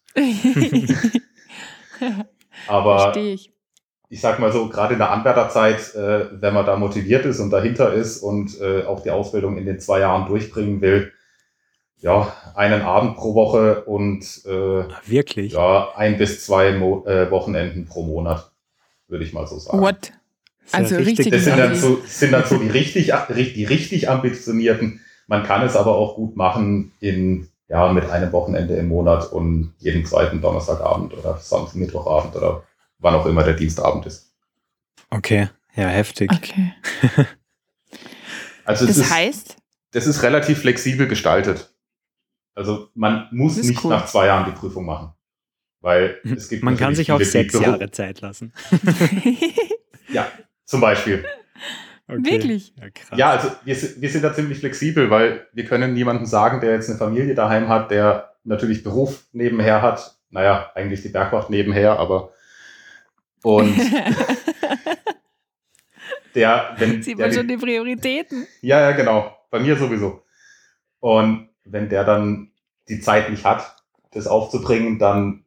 Aber 2.67 3.17
ich. 3.17 3.52
ich 4.09 4.21
sag 4.21 4.38
mal 4.38 4.52
so, 4.52 4.69
gerade 4.69 4.95
in 4.95 4.99
der 4.99 5.11
Anwärterzeit, 5.11 5.95
äh, 5.95 6.40
wenn 6.40 6.55
man 6.55 6.67
da 6.67 6.76
motiviert 6.76 7.25
ist 7.25 7.40
und 7.40 7.50
dahinter 7.50 7.93
ist 7.93 8.23
und 8.23 8.61
äh, 8.61 8.85
auch 8.85 9.02
die 9.02 9.11
Ausbildung 9.11 9.59
in 9.59 9.67
den 9.67 9.81
zwei 9.81 10.00
Jahren 10.00 10.26
durchbringen 10.26 10.81
will, 10.81 11.12
ja, 12.00 12.33
einen 12.55 12.83
Abend 12.83 13.17
pro 13.17 13.35
Woche 13.35 13.85
und 13.85 14.23
äh, 14.47 14.85
Wirklich? 15.07 15.52
ja, 15.52 15.88
ein 15.97 16.17
bis 16.17 16.45
zwei 16.45 16.73
Mo 16.73 17.05
äh, 17.07 17.31
Wochenenden 17.31 17.87
pro 17.87 18.05
Monat, 18.05 18.50
würde 19.09 19.25
ich 19.25 19.33
mal 19.33 19.47
so 19.47 19.59
sagen. 19.59 19.81
What? 19.81 20.12
Ist 20.64 20.75
ja 20.75 20.78
Also 20.81 20.97
richtig 20.97 21.31
Das 21.31 21.45
sind 21.45 21.59
dann, 21.59 21.75
so, 21.75 22.00
sind 22.05 22.33
dann 22.33 22.45
so 22.45 22.59
die 22.59 22.69
richtig, 22.69 23.12
die 23.28 23.64
richtig 23.64 24.09
ambitionierten. 24.09 25.00
Man 25.26 25.43
kann 25.43 25.62
es 25.67 25.76
aber 25.76 25.97
auch 25.97 26.14
gut 26.14 26.37
machen 26.37 26.93
in, 27.00 27.49
ja, 27.69 27.93
mit 27.93 28.09
einem 28.11 28.33
Wochenende 28.33 28.75
im 28.77 28.89
Monat 28.89 29.31
und 29.31 29.75
jeden 29.79 30.05
zweiten 30.05 30.41
Donnerstagabend 30.41 31.13
oder 31.17 31.37
Samstag, 31.37 31.77
Mittwochabend 31.77 32.35
oder 32.37 32.65
wann 32.99 33.15
auch 33.15 33.27
immer 33.27 33.45
der 33.45 33.55
Dienstabend 33.55 34.07
ist. 34.07 34.33
Okay. 35.11 35.49
Ja, 35.75 35.89
heftig. 35.89 36.31
Okay. 36.33 36.75
Also 38.65 38.87
Das 38.87 38.99
ist, 38.99 39.11
heißt, 39.11 39.57
das 39.93 40.07
ist 40.07 40.23
relativ 40.23 40.59
flexibel 40.59 41.09
gestaltet. 41.09 41.73
Also 42.55 42.91
man 42.95 43.27
muss 43.31 43.57
nicht 43.57 43.83
cool. 43.83 43.89
nach 43.91 44.05
zwei 44.05 44.27
Jahren 44.27 44.45
die 44.45 44.51
Prüfung 44.51 44.85
machen. 44.85 45.15
Weil 45.81 46.21
es 46.25 46.51
gibt 46.51 46.63
Man 46.63 46.77
kann 46.77 46.95
sich 46.95 47.11
auch 47.11 47.23
sechs 47.23 47.55
Jahre 47.59 47.91
Zeit 47.91 48.21
lassen. 48.21 48.53
Ja, 50.11 50.31
zum 50.65 50.81
Beispiel. 50.81 51.25
Okay. 52.09 52.25
Wirklich? 52.25 52.73
Ja, 52.77 52.91
krass. 52.91 53.19
Ja, 53.19 53.31
also 53.31 53.50
wir, 53.65 53.77
wir 53.77 54.09
sind 54.09 54.25
da 54.25 54.33
ziemlich 54.33 54.61
flexibel, 54.61 55.11
weil 55.11 55.47
wir 55.53 55.65
können 55.67 55.93
niemandem 55.93 56.25
sagen, 56.25 56.61
der 56.61 56.73
jetzt 56.73 56.88
eine 56.88 56.99
Familie 56.99 57.35
daheim 57.35 57.69
hat, 57.69 57.91
der 57.91 58.35
natürlich 58.45 58.83
Beruf 58.83 59.27
nebenher 59.33 59.83
hat. 59.83 60.17
Naja, 60.31 60.71
eigentlich 60.75 61.03
die 61.03 61.11
Bergwacht 61.11 61.50
nebenher, 61.50 61.99
aber 61.99 62.33
und 63.43 63.77
der, 66.35 66.75
wenn 66.79 67.03
Sieht 67.03 67.19
der 67.19 67.27
man 67.27 67.35
schon 67.35 67.49
die 67.49 67.57
Prioritäten. 67.57 68.47
Ja, 68.62 68.81
ja, 68.81 68.93
genau. 68.93 69.37
Bei 69.50 69.61
mir 69.61 69.77
sowieso. 69.77 70.23
Und 71.00 71.49
wenn 71.65 71.88
der 71.88 72.05
dann 72.05 72.50
die 72.88 73.00
Zeit 73.00 73.31
nicht 73.31 73.45
hat, 73.45 73.77
das 74.12 74.27
aufzubringen, 74.27 74.99
dann 74.99 75.45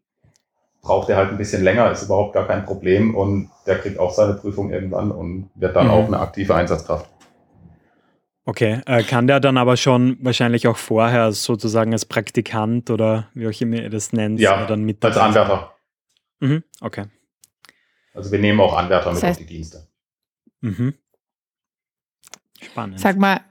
braucht 0.81 1.09
er 1.09 1.17
halt 1.17 1.29
ein 1.29 1.37
bisschen 1.37 1.63
länger, 1.63 1.91
ist 1.91 2.03
überhaupt 2.03 2.33
gar 2.33 2.47
kein 2.47 2.65
Problem 2.65 3.15
und 3.15 3.49
der 3.67 3.77
kriegt 3.79 3.99
auch 3.99 4.11
seine 4.11 4.33
Prüfung 4.33 4.71
irgendwann 4.71 5.11
und 5.11 5.49
wird 5.55 5.75
dann 5.75 5.85
Mhm. 5.87 5.91
auch 5.93 6.07
eine 6.07 6.19
aktive 6.19 6.55
Einsatzkraft. 6.55 7.07
Okay, 8.43 8.81
äh, 8.87 9.03
kann 9.03 9.27
der 9.27 9.39
dann 9.39 9.57
aber 9.57 9.77
schon 9.77 10.17
wahrscheinlich 10.21 10.67
auch 10.67 10.77
vorher 10.77 11.31
sozusagen 11.31 11.93
als 11.93 12.05
Praktikant 12.05 12.89
oder 12.89 13.29
wie 13.35 13.47
auch 13.47 13.61
immer 13.61 13.75
ihr 13.77 13.89
das 13.91 14.11
nennt, 14.13 14.39
Ja, 14.39 14.65
dann 14.65 14.83
mit 14.83 15.05
Als? 15.05 15.17
Anwärter. 15.17 15.75
Mhm, 16.39 16.63
okay. 16.81 17.05
Also 18.15 18.31
wir 18.31 18.39
nehmen 18.39 18.59
auch 18.59 18.75
Anwärter 18.75 19.09
mit 19.13 19.17
das 19.17 19.23
heißt, 19.23 19.39
auf 19.41 19.45
die 19.47 19.53
Dienste. 19.53 19.87
Mhm. 20.61 20.95
Spannend. 22.61 22.99
Sag 22.99 23.17
mal, 23.17 23.41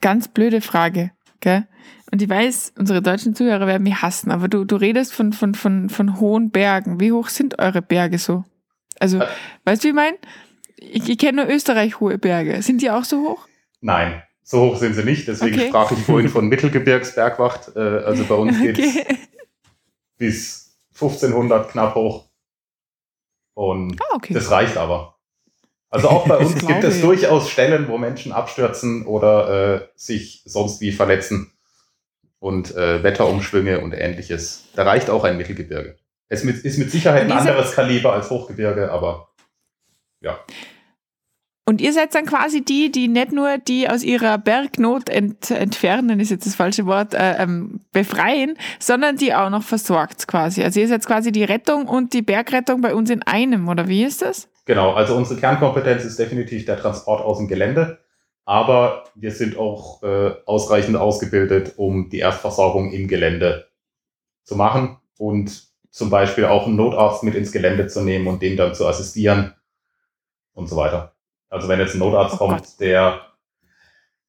ganz 0.00 0.28
blöde 0.28 0.62
Frage, 0.62 1.10
gell? 1.40 1.66
Und 2.10 2.20
ich 2.20 2.28
weiß, 2.28 2.74
unsere 2.78 3.02
deutschen 3.02 3.34
Zuhörer 3.34 3.66
werden 3.66 3.84
mich 3.84 4.02
hassen, 4.02 4.30
aber 4.30 4.48
du, 4.48 4.64
du 4.64 4.76
redest 4.76 5.12
von, 5.12 5.32
von, 5.32 5.54
von, 5.54 5.88
von 5.88 6.18
hohen 6.18 6.50
Bergen. 6.50 6.98
Wie 6.98 7.12
hoch 7.12 7.28
sind 7.28 7.58
eure 7.58 7.82
Berge 7.82 8.18
so? 8.18 8.44
Also, 8.98 9.18
äh, 9.18 9.26
weißt 9.64 9.82
du, 9.82 9.86
wie 9.86 9.90
ich 9.90 9.94
meine? 9.94 10.16
Ich, 10.76 11.08
ich 11.08 11.18
kenne 11.18 11.44
nur 11.44 11.54
Österreich 11.54 12.00
hohe 12.00 12.18
Berge. 12.18 12.62
Sind 12.62 12.82
die 12.82 12.90
auch 12.90 13.04
so 13.04 13.20
hoch? 13.20 13.46
Nein, 13.80 14.22
so 14.42 14.62
hoch 14.62 14.76
sind 14.76 14.94
sie 14.94 15.04
nicht. 15.04 15.28
Deswegen 15.28 15.56
okay. 15.56 15.68
sprach 15.68 15.92
ich 15.92 15.98
vorhin 15.98 16.28
von 16.28 16.48
Mittelgebirgsbergwacht. 16.48 17.76
Äh, 17.76 17.80
also 17.80 18.24
bei 18.24 18.34
uns 18.34 18.60
geht 18.60 18.78
es 18.78 18.96
okay. 18.96 19.18
bis 20.18 20.76
1500 20.94 21.70
knapp 21.70 21.94
hoch. 21.94 22.26
Und 23.54 24.00
ah, 24.00 24.16
okay. 24.16 24.34
das 24.34 24.50
reicht 24.50 24.76
aber. 24.76 25.19
Also 25.90 26.08
auch 26.08 26.26
bei 26.26 26.36
uns 26.38 26.54
gibt 26.54 26.84
es 26.84 27.00
durchaus 27.00 27.50
Stellen, 27.50 27.88
wo 27.88 27.98
Menschen 27.98 28.32
abstürzen 28.32 29.04
oder 29.06 29.74
äh, 29.74 29.88
sich 29.96 30.42
sonst 30.44 30.80
wie 30.80 30.92
verletzen 30.92 31.52
und 32.38 32.74
äh, 32.74 33.02
Wetterumschwünge 33.02 33.80
und 33.80 33.92
ähnliches. 33.92 34.64
Da 34.74 34.84
reicht 34.84 35.10
auch 35.10 35.24
ein 35.24 35.36
Mittelgebirge. 35.36 35.96
Es 36.28 36.44
mit, 36.44 36.64
ist 36.64 36.78
mit 36.78 36.90
Sicherheit 36.90 37.24
ein 37.24 37.32
anderes 37.32 37.72
Kaliber 37.72 38.12
als 38.12 38.30
Hochgebirge, 38.30 38.90
aber 38.90 39.28
ja. 40.20 40.38
Und 41.66 41.80
ihr 41.80 41.92
seid 41.92 42.14
dann 42.14 42.26
quasi 42.26 42.64
die, 42.64 42.90
die 42.90 43.06
nicht 43.06 43.32
nur 43.32 43.58
die 43.58 43.88
aus 43.88 44.02
ihrer 44.02 44.38
Bergnot 44.38 45.08
ent, 45.08 45.50
entfernen, 45.50 46.18
ist 46.18 46.30
jetzt 46.30 46.46
das 46.46 46.54
falsche 46.54 46.86
Wort, 46.86 47.14
äh, 47.14 47.42
ähm, 47.42 47.80
befreien, 47.92 48.56
sondern 48.78 49.16
die 49.16 49.34
auch 49.34 49.50
noch 49.50 49.62
versorgt 49.62 50.26
quasi. 50.26 50.64
Also 50.64 50.80
ihr 50.80 50.88
seid 50.88 51.06
quasi 51.06 51.30
die 51.30 51.44
Rettung 51.44 51.86
und 51.86 52.12
die 52.12 52.22
Bergrettung 52.22 52.80
bei 52.80 52.94
uns 52.94 53.10
in 53.10 53.22
einem, 53.22 53.68
oder 53.68 53.88
wie 53.88 54.04
ist 54.04 54.22
das? 54.22 54.48
Genau, 54.70 54.92
also 54.92 55.16
unsere 55.16 55.40
Kernkompetenz 55.40 56.04
ist 56.04 56.16
definitiv 56.16 56.64
der 56.64 56.78
Transport 56.78 57.24
aus 57.24 57.38
dem 57.38 57.48
Gelände, 57.48 57.98
aber 58.44 59.02
wir 59.16 59.32
sind 59.32 59.58
auch 59.58 60.00
äh, 60.04 60.30
ausreichend 60.46 60.96
ausgebildet, 60.96 61.72
um 61.76 62.08
die 62.08 62.20
Erstversorgung 62.20 62.92
im 62.92 63.08
Gelände 63.08 63.66
zu 64.44 64.54
machen 64.54 64.98
und 65.18 65.64
zum 65.90 66.08
Beispiel 66.08 66.44
auch 66.44 66.68
einen 66.68 66.76
Notarzt 66.76 67.24
mit 67.24 67.34
ins 67.34 67.50
Gelände 67.50 67.88
zu 67.88 68.02
nehmen 68.02 68.28
und 68.28 68.42
dem 68.42 68.56
dann 68.56 68.72
zu 68.72 68.86
assistieren 68.86 69.56
und 70.52 70.68
so 70.68 70.76
weiter. 70.76 71.16
Also 71.48 71.66
wenn 71.66 71.80
jetzt 71.80 71.96
ein 71.96 71.98
Notarzt 71.98 72.36
oh 72.36 72.46
kommt, 72.46 72.78
der, 72.78 73.22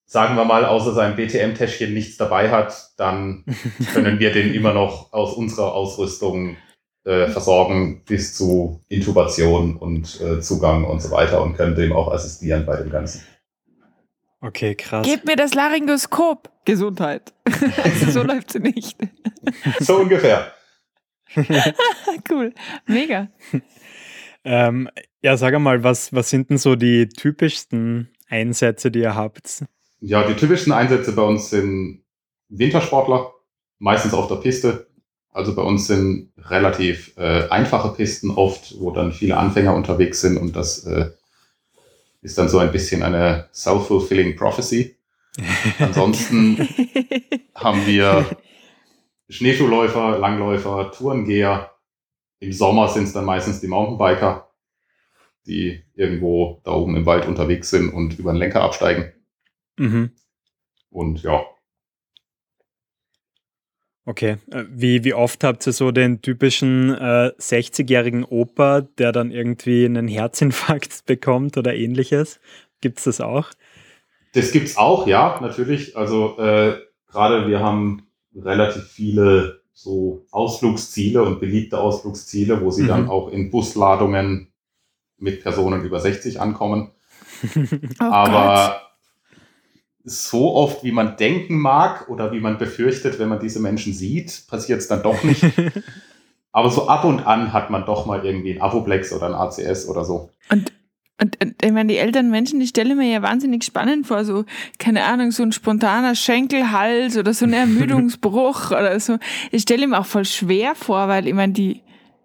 sagen 0.05 0.35
wir 0.37 0.45
mal, 0.45 0.65
außer 0.65 0.93
seinem 0.93 1.17
BTM-Täschchen 1.17 1.93
nichts 1.93 2.17
dabei 2.17 2.49
hat, 2.49 2.93
dann 2.97 3.45
können 3.93 4.17
wir 4.17 4.33
den 4.33 4.55
immer 4.55 4.73
noch 4.73 5.13
aus 5.13 5.33
unserer 5.33 5.75
Ausrüstung 5.75 6.57
äh, 7.03 7.27
versorgen 7.27 8.03
bis 8.05 8.35
zu 8.35 8.81
Intubation 8.87 9.77
und 9.77 10.21
äh, 10.21 10.41
Zugang 10.41 10.85
und 10.85 11.01
so 11.01 11.11
weiter 11.11 11.41
und 11.41 11.55
können 11.55 11.75
dem 11.75 11.93
auch 11.93 12.11
assistieren 12.11 12.65
bei 12.65 12.77
dem 12.77 12.89
Ganzen. 12.89 13.21
Okay, 14.41 14.75
krass. 14.75 15.05
Gebt 15.05 15.25
mir 15.25 15.35
das 15.35 15.53
Laryngoskop. 15.53 16.51
Gesundheit. 16.65 17.33
also 17.83 18.11
so 18.11 18.23
läuft 18.23 18.51
sie 18.51 18.59
nicht. 18.59 18.97
so 19.79 19.97
ungefähr. 19.97 20.53
cool. 22.29 22.53
Mega. 22.85 23.29
Ähm, 24.43 24.89
ja, 25.21 25.37
sag 25.37 25.57
mal, 25.59 25.83
was, 25.83 26.13
was 26.13 26.29
sind 26.29 26.49
denn 26.49 26.57
so 26.57 26.75
die 26.75 27.07
typischsten 27.07 28.09
Einsätze, 28.27 28.91
die 28.91 28.99
ihr 28.99 29.15
habt? 29.15 29.65
Ja, 29.99 30.27
die 30.27 30.35
typischsten 30.35 30.73
Einsätze 30.73 31.13
bei 31.13 31.21
uns 31.21 31.49
sind 31.49 32.03
Wintersportler, 32.49 33.31
meistens 33.79 34.13
auf 34.13 34.27
der 34.27 34.35
Piste. 34.35 34.87
Also 35.31 35.55
bei 35.55 35.61
uns 35.61 35.87
sind 35.87 36.31
relativ 36.37 37.17
äh, 37.17 37.47
einfache 37.49 37.93
Pisten 37.93 38.31
oft, 38.31 38.79
wo 38.79 38.91
dann 38.91 39.13
viele 39.13 39.37
Anfänger 39.37 39.73
unterwegs 39.73 40.21
sind 40.21 40.37
und 40.37 40.55
das 40.55 40.85
äh, 40.85 41.11
ist 42.21 42.37
dann 42.37 42.49
so 42.49 42.59
ein 42.59 42.71
bisschen 42.71 43.01
eine 43.03 43.49
self-fulfilling 43.53 44.35
prophecy. 44.35 44.97
Ansonsten 45.79 46.67
haben 47.55 47.85
wir 47.85 48.25
Schneeschuhläufer, 49.29 50.19
Langläufer, 50.19 50.91
Tourengeher. 50.91 51.71
Im 52.39 52.51
Sommer 52.51 52.89
sind 52.89 53.05
es 53.05 53.13
dann 53.13 53.25
meistens 53.25 53.61
die 53.61 53.67
Mountainbiker 53.67 54.51
die 55.45 55.83
irgendwo 55.95 56.61
da 56.63 56.71
oben 56.71 56.95
im 56.95 57.05
Wald 57.05 57.27
unterwegs 57.27 57.69
sind 57.69 57.93
und 57.93 58.17
über 58.19 58.31
den 58.31 58.37
Lenker 58.37 58.61
absteigen. 58.61 59.11
Mhm. 59.77 60.11
Und 60.89 61.23
ja. 61.23 61.43
Okay. 64.05 64.37
Äh, 64.51 64.63
wie, 64.69 65.03
wie 65.03 65.13
oft 65.13 65.43
habt 65.43 65.65
ihr 65.67 65.73
so 65.73 65.91
den 65.91 66.21
typischen 66.21 66.89
äh, 66.89 67.31
60-jährigen 67.39 68.23
Opa, 68.23 68.81
der 68.81 69.11
dann 69.11 69.31
irgendwie 69.31 69.85
einen 69.85 70.07
Herzinfarkt 70.07 71.01
bekommt 71.05 71.57
oder 71.57 71.75
ähnliches? 71.75 72.39
Gibt 72.81 72.97
es 72.97 73.03
das 73.05 73.21
auch? 73.21 73.49
Das 74.33 74.51
gibt 74.51 74.67
es 74.67 74.77
auch, 74.77 75.07
ja, 75.07 75.39
natürlich. 75.41 75.95
Also 75.95 76.37
äh, 76.39 76.77
gerade 77.07 77.47
wir 77.47 77.59
haben 77.59 78.07
relativ 78.33 78.83
viele 78.83 79.61
so 79.73 80.25
Ausflugsziele 80.31 81.21
und 81.21 81.39
beliebte 81.39 81.79
Ausflugsziele, 81.79 82.61
wo 82.61 82.71
sie 82.71 82.83
mhm. 82.83 82.87
dann 82.87 83.09
auch 83.09 83.29
in 83.29 83.51
Busladungen 83.51 84.51
mit 85.17 85.41
Personen 85.41 85.83
über 85.83 85.99
60 85.99 86.39
ankommen. 86.39 86.91
oh 87.99 88.03
Aber 88.03 88.81
Gott. 88.81 88.90
So 90.03 90.55
oft, 90.55 90.83
wie 90.83 90.91
man 90.91 91.17
denken 91.17 91.59
mag 91.59 92.09
oder 92.09 92.31
wie 92.31 92.39
man 92.39 92.57
befürchtet, 92.57 93.19
wenn 93.19 93.29
man 93.29 93.39
diese 93.39 93.59
Menschen 93.59 93.93
sieht, 93.93 94.47
passiert 94.47 94.79
es 94.79 94.87
dann 94.87 95.03
doch 95.03 95.23
nicht. 95.23 95.43
Aber 96.51 96.69
so 96.69 96.87
ab 96.87 97.05
und 97.05 97.25
an 97.25 97.53
hat 97.53 97.69
man 97.69 97.85
doch 97.85 98.05
mal 98.05 98.25
irgendwie 98.25 98.53
ein 98.53 98.61
Avoplex 98.61 99.13
oder 99.13 99.27
ein 99.27 99.33
ACS 99.33 99.87
oder 99.87 100.03
so. 100.03 100.29
Und 100.49 100.73
und, 101.21 101.39
und 101.39 101.63
ich 101.63 101.71
meine, 101.71 101.93
die 101.93 101.99
älteren 101.99 102.31
Menschen, 102.31 102.59
die 102.59 102.65
stellen 102.65 102.97
mir 102.97 103.07
ja 103.07 103.21
wahnsinnig 103.21 103.63
spannend 103.63 104.07
vor, 104.07 104.25
so, 104.25 104.43
keine 104.79 105.03
Ahnung, 105.03 105.29
so 105.29 105.43
ein 105.43 105.51
spontaner 105.51 106.15
Schenkelhals 106.15 107.15
oder 107.15 107.31
so 107.35 107.45
ein 107.45 107.53
Ermüdungsbruch 107.53 108.71
oder 108.71 108.99
so. 108.99 109.19
Ich 109.51 109.61
stelle 109.61 109.85
mir 109.85 109.99
auch 109.99 110.05
voll 110.07 110.25
schwer 110.25 110.73
vor, 110.73 111.07
weil 111.09 111.27
ich 111.27 111.35
meine, 111.35 111.53
die, 111.53 111.81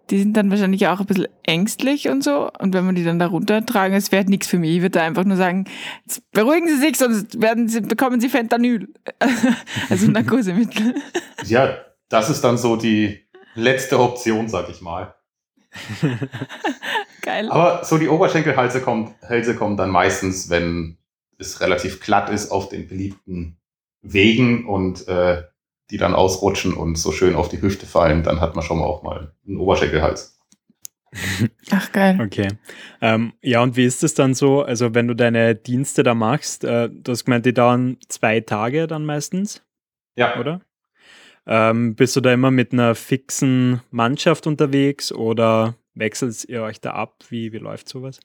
die 0.09 0.19
sind 0.19 0.37
dann 0.37 0.49
wahrscheinlich 0.49 0.87
auch 0.87 0.99
ein 0.99 1.05
bisschen 1.05 1.27
ängstlich 1.43 2.07
und 2.09 2.23
so. 2.23 2.49
Und 2.59 2.73
wenn 2.73 2.85
man 2.85 2.95
die 2.95 3.03
dann 3.03 3.19
da 3.19 3.27
runtertragen, 3.27 3.95
es 3.95 4.11
wäre 4.11 4.25
nichts 4.25 4.47
für 4.47 4.57
mich. 4.57 4.77
Ich 4.77 4.81
würde 4.81 4.99
da 4.99 5.03
einfach 5.03 5.25
nur 5.25 5.37
sagen, 5.37 5.65
beruhigen 6.31 6.67
Sie 6.67 6.77
sich, 6.77 6.97
sonst 6.97 7.41
werden 7.41 7.67
Sie, 7.67 7.81
bekommen 7.81 8.21
Sie 8.21 8.29
Fentanyl. 8.29 8.87
also 9.89 10.09
Narkosemittel. 10.09 10.95
Ja, 11.45 11.77
das 12.09 12.29
ist 12.29 12.43
dann 12.43 12.57
so 12.57 12.75
die 12.75 13.27
letzte 13.53 13.99
Option, 13.99 14.49
sag 14.49 14.69
ich 14.69 14.81
mal. 14.81 15.13
Geil. 17.21 17.49
Aber 17.51 17.85
so 17.85 17.97
die 17.97 18.07
Oberschenkelhälse 18.07 18.81
kommen, 18.81 19.13
Hälse 19.21 19.55
kommen 19.55 19.77
dann 19.77 19.91
meistens, 19.91 20.49
wenn 20.49 20.97
es 21.37 21.61
relativ 21.61 22.01
glatt 22.01 22.29
ist 22.29 22.49
auf 22.49 22.69
den 22.69 22.87
beliebten 22.87 23.59
Wegen 24.01 24.65
und 24.65 25.07
äh, 25.07 25.43
die 25.91 25.97
dann 25.97 26.13
ausrutschen 26.13 26.73
und 26.73 26.97
so 26.97 27.11
schön 27.11 27.35
auf 27.35 27.49
die 27.49 27.61
Hüfte 27.61 27.85
fallen, 27.85 28.23
dann 28.23 28.41
hat 28.41 28.55
man 28.55 28.63
schon 28.63 28.79
mal 28.79 28.85
auch 28.85 29.03
mal 29.03 29.33
einen 29.47 29.57
Oberschenkelhals. 29.57 30.37
Ach 31.71 31.91
geil. 31.91 32.19
Okay. 32.21 32.49
Ähm, 33.01 33.33
ja, 33.41 33.61
und 33.61 33.77
wie 33.77 33.85
ist 33.85 34.03
es 34.03 34.13
dann 34.13 34.33
so? 34.33 34.61
Also, 34.61 34.93
wenn 34.93 35.07
du 35.07 35.13
deine 35.13 35.55
Dienste 35.55 36.03
da 36.03 36.13
machst, 36.13 36.63
äh, 36.63 36.89
du 36.89 37.11
hast 37.11 37.25
gemeint, 37.25 37.45
die 37.45 37.53
dauern 37.53 37.97
zwei 38.09 38.41
Tage 38.41 38.87
dann 38.87 39.05
meistens? 39.05 39.63
Ja. 40.15 40.37
Oder? 40.39 40.61
Ähm, 41.45 41.95
bist 41.95 42.15
du 42.15 42.21
da 42.21 42.33
immer 42.33 42.51
mit 42.51 42.73
einer 42.73 42.93
fixen 42.93 43.81
Mannschaft 43.89 44.47
unterwegs 44.47 45.13
oder 45.13 45.75
wechselt 45.93 46.43
ihr 46.49 46.63
euch 46.63 46.81
da 46.81 46.91
ab? 46.91 47.23
Wie, 47.29 47.53
wie 47.53 47.57
läuft 47.57 47.87
sowas? 47.87 48.19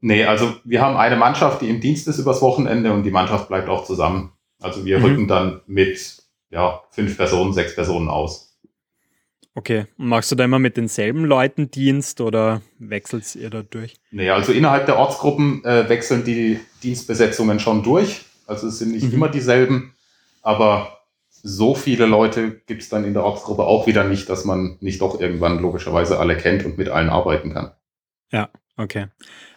Nee, 0.00 0.24
also 0.24 0.56
wir 0.64 0.80
haben 0.80 0.96
eine 0.96 1.16
Mannschaft, 1.16 1.62
die 1.62 1.68
im 1.68 1.80
Dienst 1.80 2.08
ist 2.08 2.18
übers 2.18 2.40
Wochenende 2.40 2.92
und 2.92 3.02
die 3.02 3.10
Mannschaft 3.10 3.48
bleibt 3.48 3.68
auch 3.68 3.84
zusammen. 3.84 4.32
Also 4.60 4.84
wir 4.86 4.98
mhm. 4.98 5.04
rücken 5.04 5.28
dann 5.28 5.60
mit 5.66 6.22
ja, 6.56 6.80
fünf 6.90 7.18
Personen, 7.18 7.52
sechs 7.52 7.74
Personen 7.74 8.08
aus. 8.08 8.58
Okay. 9.54 9.84
Und 9.98 10.08
machst 10.08 10.32
du 10.32 10.36
da 10.36 10.44
immer 10.44 10.58
mit 10.58 10.78
denselben 10.78 11.26
Leuten 11.26 11.70
Dienst 11.70 12.22
oder 12.22 12.62
wechselt 12.78 13.34
ihr 13.36 13.50
da 13.50 13.62
durch? 13.62 13.94
Nee, 14.10 14.30
also 14.30 14.52
innerhalb 14.52 14.86
der 14.86 14.96
Ortsgruppen 14.96 15.62
äh, 15.66 15.86
wechseln 15.90 16.24
die 16.24 16.58
Dienstbesetzungen 16.82 17.60
schon 17.60 17.82
durch. 17.82 18.24
Also 18.46 18.68
es 18.68 18.78
sind 18.78 18.92
nicht 18.92 19.08
mhm. 19.08 19.12
immer 19.12 19.28
dieselben, 19.28 19.94
aber 20.40 21.00
so 21.30 21.74
viele 21.74 22.06
Leute 22.06 22.62
gibt 22.66 22.80
es 22.82 22.88
dann 22.88 23.04
in 23.04 23.12
der 23.12 23.24
Ortsgruppe 23.24 23.64
auch 23.64 23.86
wieder 23.86 24.04
nicht, 24.04 24.30
dass 24.30 24.46
man 24.46 24.78
nicht 24.80 25.02
doch 25.02 25.20
irgendwann 25.20 25.58
logischerweise 25.58 26.18
alle 26.18 26.38
kennt 26.38 26.64
und 26.64 26.78
mit 26.78 26.88
allen 26.88 27.10
arbeiten 27.10 27.52
kann. 27.52 27.72
Ja, 28.32 28.48
okay. 28.78 29.08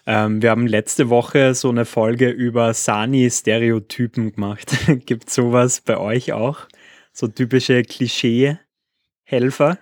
Ähm, 0.06 0.42
wir 0.42 0.50
haben 0.50 0.68
letzte 0.68 1.10
Woche 1.10 1.54
so 1.56 1.70
eine 1.70 1.86
Folge 1.86 2.30
über 2.30 2.74
Sani-Stereotypen 2.74 4.34
gemacht. 4.34 4.76
Gibt 5.06 5.30
es 5.30 5.36
sowas 5.36 5.82
bei 5.82 5.98
euch 5.98 6.34
auch? 6.34 6.68
So 7.20 7.28
typische 7.28 7.84
Klischee-Helfer. 7.84 9.78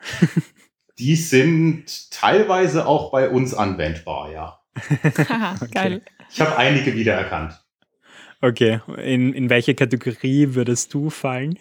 Die 0.98 1.16
sind 1.16 2.10
teilweise 2.10 2.88
auch 2.88 3.12
bei 3.12 3.30
uns 3.30 3.54
anwendbar, 3.54 4.32
ja. 4.32 4.60
okay. 5.62 5.70
Geil. 5.72 6.02
Ich 6.32 6.42
habe 6.42 6.58
einige 6.58 6.96
wiedererkannt. 6.96 7.64
Okay, 8.42 8.80
in, 8.98 9.34
in 9.34 9.52
welche 9.52 9.76
Kategorie 9.76 10.56
würdest 10.56 10.92
du 10.96 11.12
fallen? 11.12 11.60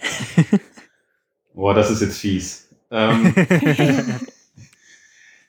Boah, 1.54 1.74
das 1.74 1.90
ist 1.90 2.00
jetzt 2.00 2.20
fies. 2.20 2.70
Ähm, 2.90 3.34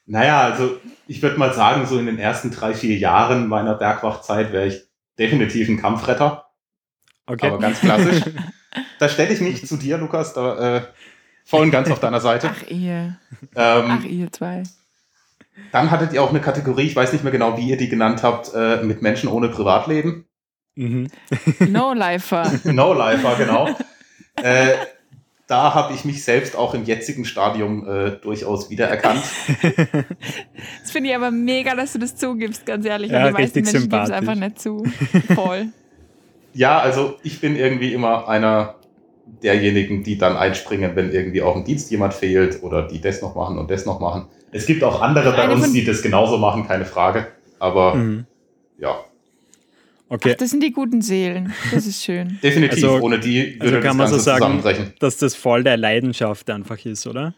Naja, 0.05 0.41
also 0.41 0.81
ich 1.07 1.21
würde 1.21 1.37
mal 1.37 1.53
sagen, 1.53 1.85
so 1.85 1.97
in 1.97 2.05
den 2.05 2.19
ersten 2.19 2.51
drei, 2.51 2.73
vier 2.73 2.97
Jahren 2.97 3.47
meiner 3.47 3.75
Bergwachzeit 3.75 4.51
wäre 4.51 4.67
ich 4.67 4.81
definitiv 5.17 5.69
ein 5.69 5.77
Kampfretter. 5.77 6.49
Okay. 7.27 7.47
Aber 7.47 7.59
ganz 7.59 7.79
klassisch. 7.79 8.23
Da 8.99 9.09
stelle 9.09 9.33
ich 9.33 9.41
mich 9.41 9.65
zu 9.65 9.77
dir, 9.77 9.97
Lukas, 9.97 10.33
da 10.33 10.77
äh, 10.77 10.81
voll 11.45 11.63
und 11.63 11.71
ganz 11.71 11.89
auf 11.89 11.99
deiner 11.99 12.19
Seite. 12.19 12.51
Ach 12.51 12.67
ihr. 12.69 13.17
Ähm, 13.55 13.85
Ach 13.99 14.03
ihr 14.03 14.31
zwei. 14.31 14.63
Dann 15.71 15.91
hattet 15.91 16.13
ihr 16.13 16.21
auch 16.21 16.29
eine 16.29 16.41
Kategorie, 16.41 16.83
ich 16.83 16.95
weiß 16.95 17.13
nicht 17.13 17.23
mehr 17.23 17.31
genau, 17.31 17.57
wie 17.57 17.67
ihr 17.67 17.77
die 17.77 17.89
genannt 17.89 18.23
habt, 18.23 18.53
äh, 18.53 18.83
mit 18.83 19.01
Menschen 19.01 19.29
ohne 19.29 19.49
Privatleben. 19.49 20.25
Mhm. 20.75 21.07
No-Lifer. 21.59 22.51
No-Lifer, 22.63 23.35
genau. 23.37 23.69
äh, 24.35 24.75
da 25.47 25.73
habe 25.73 25.93
ich 25.93 26.05
mich 26.05 26.23
selbst 26.23 26.55
auch 26.55 26.73
im 26.73 26.83
jetzigen 26.83 27.25
Stadium 27.25 27.87
äh, 27.87 28.11
durchaus 28.11 28.69
wiedererkannt. 28.69 29.23
das 30.81 30.91
finde 30.91 31.09
ich 31.09 31.15
aber 31.15 31.31
mega, 31.31 31.73
dass 31.73 31.93
du 31.93 31.99
das 31.99 32.15
zugibst, 32.15 32.65
ganz 32.65 32.85
ehrlich. 32.85 33.11
Ja, 33.11 33.27
die 33.27 33.33
meisten 33.33 33.61
Menschen 33.61 33.89
geben 33.89 34.03
es 34.03 34.11
einfach 34.11 34.35
nicht 34.35 34.59
zu. 34.59 34.83
Voll. 35.33 35.67
Ja, 36.53 36.79
also 36.79 37.17
ich 37.23 37.41
bin 37.41 37.55
irgendwie 37.55 37.93
immer 37.93 38.27
einer 38.27 38.75
derjenigen, 39.43 40.03
die 40.03 40.17
dann 40.17 40.37
einspringen, 40.37 40.95
wenn 40.95 41.11
irgendwie 41.11 41.41
auch 41.41 41.55
im 41.55 41.63
Dienst 41.63 41.91
jemand 41.91 42.13
fehlt 42.13 42.63
oder 42.63 42.87
die 42.87 43.01
das 43.01 43.21
noch 43.21 43.35
machen 43.35 43.57
und 43.57 43.69
das 43.69 43.85
noch 43.85 43.99
machen. 43.99 44.27
Es 44.51 44.65
gibt 44.65 44.83
auch 44.83 45.01
andere 45.01 45.33
bei 45.33 45.49
uns, 45.49 45.73
die 45.73 45.83
das 45.83 46.01
genauso 46.01 46.37
machen, 46.37 46.65
keine 46.65 46.85
Frage. 46.85 47.27
Aber 47.59 47.95
mhm. 47.95 48.25
ja. 48.79 48.97
Okay. 50.09 50.31
Ach, 50.33 50.37
das 50.37 50.51
sind 50.51 50.63
die 50.63 50.71
guten 50.71 51.01
Seelen. 51.01 51.53
Das 51.71 51.85
ist 51.85 52.03
schön. 52.03 52.39
Definitiv. 52.43 52.83
Also, 52.83 52.99
Ohne 53.01 53.19
die 53.19 53.55
würde 53.59 53.77
also 53.77 53.87
kann 53.87 53.97
das 53.97 53.97
man 53.97 54.07
so 54.07 54.17
sagen, 54.19 54.37
zusammenbrechen. 54.37 54.93
Dass 54.99 55.17
das 55.17 55.35
voll 55.35 55.63
der 55.63 55.75
Leidenschaft 55.75 56.49
einfach 56.49 56.83
ist, 56.85 57.05
oder? 57.07 57.33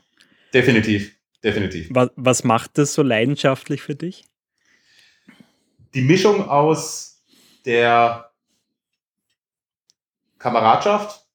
Definitiv. 0.54 1.16
Definitiv. 1.44 1.88
Was, 1.92 2.12
was 2.16 2.44
macht 2.44 2.78
das 2.78 2.94
so 2.94 3.02
leidenschaftlich 3.02 3.82
für 3.82 3.96
dich? 3.96 4.26
Die 5.96 6.02
Mischung 6.02 6.48
aus 6.48 7.24
der 7.66 8.29
Kameradschaft 10.40 11.26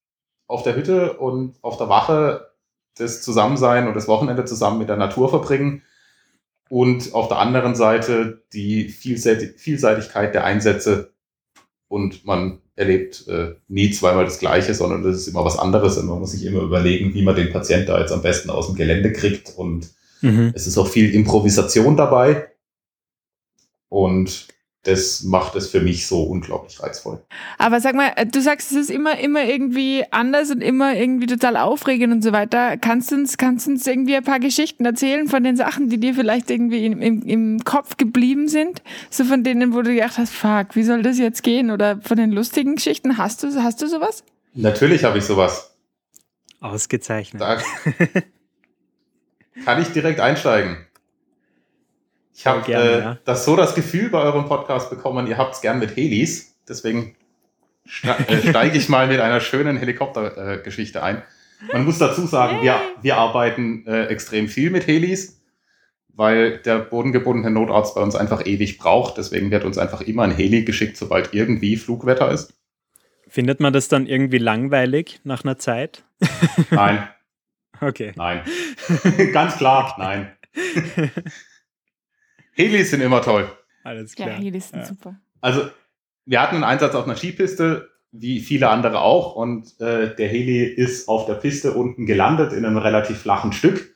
auf 0.46 0.62
der 0.62 0.76
Hütte 0.76 1.14
und 1.14 1.56
auf 1.62 1.76
der 1.76 1.88
Wache, 1.88 2.50
das 2.96 3.22
Zusammensein 3.22 3.88
und 3.88 3.94
das 3.94 4.08
Wochenende 4.08 4.44
zusammen 4.44 4.78
mit 4.78 4.88
der 4.88 4.96
Natur 4.96 5.28
verbringen 5.28 5.82
und 6.68 7.12
auf 7.14 7.28
der 7.28 7.38
anderen 7.38 7.74
Seite 7.74 8.44
die 8.52 8.88
Vielseitigkeit 8.88 10.34
der 10.34 10.44
Einsätze 10.44 11.12
und 11.88 12.24
man 12.24 12.60
erlebt 12.76 13.28
äh, 13.28 13.54
nie 13.68 13.90
zweimal 13.90 14.24
das 14.24 14.38
Gleiche, 14.38 14.74
sondern 14.74 15.02
das 15.02 15.16
ist 15.16 15.28
immer 15.28 15.44
was 15.44 15.58
anderes 15.58 15.96
und 15.96 16.06
man 16.06 16.18
muss 16.18 16.32
sich 16.32 16.44
immer 16.44 16.62
überlegen, 16.62 17.14
wie 17.14 17.22
man 17.22 17.36
den 17.36 17.52
Patient 17.52 17.88
da 17.88 18.00
jetzt 18.00 18.12
am 18.12 18.22
besten 18.22 18.50
aus 18.50 18.66
dem 18.66 18.76
Gelände 18.76 19.12
kriegt 19.12 19.54
und 19.56 19.90
mhm. 20.20 20.52
es 20.54 20.66
ist 20.66 20.78
auch 20.78 20.88
viel 20.88 21.14
Improvisation 21.14 21.96
dabei 21.96 22.48
und 23.88 24.48
das 24.84 25.22
macht 25.22 25.56
es 25.56 25.68
für 25.68 25.80
mich 25.80 26.06
so 26.06 26.22
unglaublich 26.22 26.82
reizvoll. 26.82 27.22
Aber 27.56 27.80
sag 27.80 27.94
mal, 27.94 28.12
du 28.30 28.40
sagst, 28.40 28.70
es 28.70 28.76
ist 28.76 28.90
immer, 28.90 29.18
immer 29.18 29.42
irgendwie 29.42 30.04
anders 30.10 30.50
und 30.50 30.60
immer 30.60 30.94
irgendwie 30.94 31.26
total 31.26 31.56
aufregend 31.56 32.12
und 32.12 32.22
so 32.22 32.32
weiter. 32.32 32.76
Kannst 32.76 33.10
du 33.10 33.16
uns, 33.16 33.38
kannst 33.38 33.66
du 33.66 33.70
uns 33.70 33.86
irgendwie 33.86 34.14
ein 34.14 34.24
paar 34.24 34.40
Geschichten 34.40 34.84
erzählen 34.84 35.26
von 35.26 35.42
den 35.42 35.56
Sachen, 35.56 35.88
die 35.88 35.98
dir 35.98 36.14
vielleicht 36.14 36.50
irgendwie 36.50 36.84
im, 36.84 37.00
im, 37.00 37.22
im 37.22 37.64
Kopf 37.64 37.96
geblieben 37.96 38.46
sind? 38.46 38.82
So 39.08 39.24
von 39.24 39.42
denen, 39.42 39.72
wo 39.72 39.80
du 39.80 39.94
gedacht 39.94 40.18
hast, 40.18 40.34
fuck, 40.34 40.76
wie 40.76 40.82
soll 40.82 41.02
das 41.02 41.18
jetzt 41.18 41.42
gehen? 41.42 41.70
Oder 41.70 42.00
von 42.02 42.18
den 42.18 42.30
lustigen 42.30 42.76
Geschichten? 42.76 43.16
Hast 43.16 43.42
du, 43.42 43.48
hast 43.62 43.80
du 43.80 43.86
sowas? 43.86 44.22
Natürlich 44.52 45.04
habe 45.04 45.16
ich 45.16 45.24
sowas. 45.24 45.74
Ausgezeichnet. 46.60 47.40
Da 47.40 47.56
kann 49.64 49.80
ich 49.80 49.88
direkt 49.88 50.20
einsteigen. 50.20 50.76
Ich 52.34 52.46
habe 52.46 52.72
äh, 52.72 52.98
ja. 52.98 53.18
das 53.24 53.44
so 53.44 53.54
das 53.54 53.74
Gefühl 53.74 54.10
bei 54.10 54.20
eurem 54.20 54.46
Podcast 54.46 54.90
bekommen, 54.90 55.26
ihr 55.28 55.38
habt 55.38 55.54
es 55.54 55.60
gern 55.60 55.78
mit 55.78 55.96
Helis. 55.96 56.56
Deswegen 56.68 57.14
äh, 58.02 58.48
steige 58.48 58.76
ich 58.76 58.88
mal 58.88 59.06
mit 59.06 59.20
einer 59.20 59.40
schönen 59.40 59.76
Helikoptergeschichte 59.76 60.98
äh, 60.98 61.02
ein. 61.02 61.22
Man 61.72 61.84
muss 61.84 61.98
dazu 61.98 62.26
sagen, 62.26 62.60
wir, 62.62 62.78
wir 63.00 63.16
arbeiten 63.16 63.86
äh, 63.86 64.06
extrem 64.06 64.48
viel 64.48 64.70
mit 64.70 64.86
Helis, 64.86 65.40
weil 66.08 66.58
der 66.58 66.80
bodengebundene 66.80 67.50
Notarzt 67.50 67.94
bei 67.94 68.02
uns 68.02 68.16
einfach 68.16 68.44
ewig 68.44 68.78
braucht. 68.78 69.16
Deswegen 69.16 69.50
wird 69.50 69.64
uns 69.64 69.78
einfach 69.78 70.00
immer 70.00 70.24
ein 70.24 70.32
Heli 70.32 70.64
geschickt, 70.64 70.96
sobald 70.96 71.32
irgendwie 71.32 71.76
Flugwetter 71.76 72.30
ist. 72.30 72.52
Findet 73.28 73.60
man 73.60 73.72
das 73.72 73.88
dann 73.88 74.06
irgendwie 74.06 74.38
langweilig 74.38 75.20
nach 75.24 75.44
einer 75.44 75.58
Zeit? 75.58 76.04
Nein. 76.70 77.08
Okay. 77.80 78.12
Nein. 78.14 78.42
Ganz 79.32 79.56
klar, 79.56 79.96
nein. 79.98 80.30
Helis 82.54 82.90
sind 82.90 83.00
immer 83.00 83.22
toll. 83.22 83.50
Alles 83.82 84.14
klar. 84.14 84.30
Ja, 84.30 84.34
Helis 84.34 84.68
sind 84.70 84.80
ja. 84.80 84.86
super. 84.86 85.16
Also, 85.40 85.68
wir 86.24 86.40
hatten 86.40 86.56
einen 86.56 86.64
Einsatz 86.64 86.94
auf 86.94 87.04
einer 87.04 87.16
Skipiste, 87.16 87.90
wie 88.12 88.40
viele 88.40 88.68
andere 88.68 89.00
auch, 89.00 89.34
und 89.34 89.80
äh, 89.80 90.14
der 90.14 90.28
Heli 90.28 90.64
ist 90.64 91.08
auf 91.08 91.26
der 91.26 91.34
Piste 91.34 91.72
unten 91.72 92.06
gelandet 92.06 92.52
in 92.52 92.64
einem 92.64 92.78
relativ 92.78 93.18
flachen 93.18 93.52
Stück. 93.52 93.94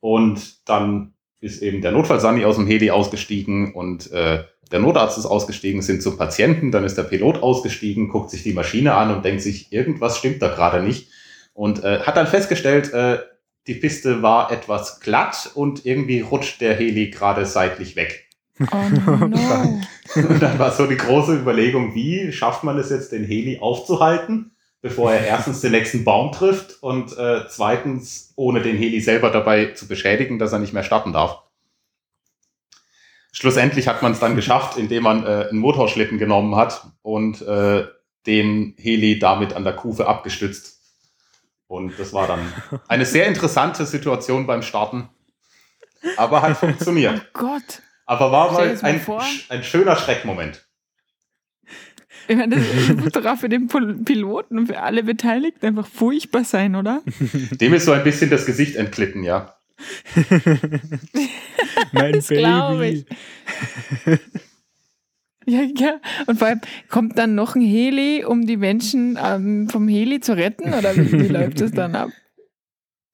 Und 0.00 0.68
dann 0.68 1.12
ist 1.40 1.62
eben 1.62 1.82
der 1.82 1.92
Notfallsani 1.92 2.44
aus 2.44 2.56
dem 2.56 2.66
Heli 2.66 2.90
ausgestiegen 2.90 3.74
und 3.74 4.10
äh, 4.12 4.44
der 4.70 4.80
Notarzt 4.80 5.18
ist 5.18 5.26
ausgestiegen, 5.26 5.82
sind 5.82 6.02
zum 6.02 6.16
Patienten, 6.16 6.72
dann 6.72 6.84
ist 6.84 6.96
der 6.96 7.02
Pilot 7.02 7.42
ausgestiegen, 7.42 8.08
guckt 8.08 8.30
sich 8.30 8.42
die 8.42 8.54
Maschine 8.54 8.94
an 8.94 9.14
und 9.14 9.24
denkt 9.24 9.42
sich, 9.42 9.70
irgendwas 9.70 10.16
stimmt 10.16 10.40
da 10.40 10.48
gerade 10.48 10.82
nicht. 10.82 11.10
Und 11.52 11.84
äh, 11.84 12.00
hat 12.00 12.16
dann 12.16 12.26
festgestellt, 12.26 12.92
äh, 12.94 13.18
die 13.66 13.74
Piste 13.74 14.22
war 14.22 14.50
etwas 14.50 15.00
glatt 15.00 15.50
und 15.54 15.86
irgendwie 15.86 16.20
rutscht 16.20 16.60
der 16.60 16.74
Heli 16.76 17.10
gerade 17.10 17.46
seitlich 17.46 17.96
weg. 17.96 18.28
Oh 18.60 18.88
no. 18.88 19.80
und 20.14 20.42
dann 20.42 20.58
war 20.58 20.72
so 20.72 20.86
die 20.86 20.96
große 20.96 21.36
Überlegung, 21.36 21.94
wie 21.94 22.32
schafft 22.32 22.64
man 22.64 22.78
es 22.78 22.90
jetzt, 22.90 23.12
den 23.12 23.24
Heli 23.24 23.58
aufzuhalten, 23.60 24.52
bevor 24.82 25.12
er 25.12 25.26
erstens 25.26 25.60
den 25.60 25.72
nächsten 25.72 26.04
Baum 26.04 26.32
trifft 26.32 26.82
und 26.82 27.16
äh, 27.16 27.46
zweitens, 27.48 28.32
ohne 28.36 28.62
den 28.62 28.76
Heli 28.76 29.00
selber 29.00 29.30
dabei 29.30 29.66
zu 29.72 29.86
beschädigen, 29.86 30.38
dass 30.38 30.52
er 30.52 30.58
nicht 30.58 30.72
mehr 30.72 30.82
starten 30.82 31.12
darf. 31.12 31.42
Schlussendlich 33.32 33.88
hat 33.88 34.02
man 34.02 34.12
es 34.12 34.20
dann 34.20 34.36
geschafft, 34.36 34.76
indem 34.76 35.04
man 35.04 35.24
äh, 35.24 35.48
einen 35.48 35.58
Motorschlitten 35.58 36.18
genommen 36.18 36.56
hat 36.56 36.86
und 37.00 37.40
äh, 37.42 37.86
den 38.26 38.74
Heli 38.76 39.18
damit 39.18 39.54
an 39.54 39.64
der 39.64 39.74
Kufe 39.74 40.06
abgestützt 40.06 40.81
und 41.72 41.98
das 41.98 42.12
war 42.12 42.26
dann 42.26 42.52
eine 42.86 43.06
sehr 43.06 43.26
interessante 43.26 43.86
Situation 43.86 44.46
beim 44.46 44.60
Starten. 44.60 45.08
Aber 46.18 46.42
hat 46.42 46.58
funktioniert. 46.58 47.22
Oh 47.34 47.38
Gott. 47.38 47.80
Aber 48.04 48.30
war 48.30 48.52
mal 48.52 48.78
ein, 48.82 49.00
ein 49.48 49.64
schöner 49.64 49.96
Schreckmoment. 49.96 50.66
Ich 52.28 52.36
meine, 52.36 52.56
das 52.56 52.96
muss 52.96 53.12
doch 53.12 53.24
auch 53.24 53.38
für 53.38 53.48
den 53.48 53.68
Piloten 54.04 54.58
und 54.58 54.66
für 54.66 54.80
alle 54.80 55.02
Beteiligten 55.02 55.64
einfach 55.64 55.86
furchtbar 55.86 56.44
sein, 56.44 56.76
oder? 56.76 57.00
Dem 57.06 57.72
ist 57.72 57.86
so 57.86 57.92
ein 57.92 58.04
bisschen 58.04 58.28
das 58.28 58.44
Gesicht 58.44 58.76
entglitten, 58.76 59.24
ja. 59.24 59.56
mein 61.92 62.12
das 62.12 62.26
Baby. 62.26 63.06
Ja, 65.46 65.60
ja. 65.62 65.94
Und 66.26 66.38
vor 66.38 66.48
allem 66.48 66.60
kommt 66.88 67.18
dann 67.18 67.34
noch 67.34 67.54
ein 67.54 67.62
Heli, 67.62 68.24
um 68.24 68.46
die 68.46 68.56
Menschen 68.56 69.18
ähm, 69.22 69.68
vom 69.68 69.88
Heli 69.88 70.20
zu 70.20 70.36
retten? 70.36 70.72
Oder 70.74 70.96
wie, 70.96 71.12
wie 71.12 71.28
läuft 71.32 71.60
das 71.60 71.72
dann 71.72 71.94
ab? 71.94 72.10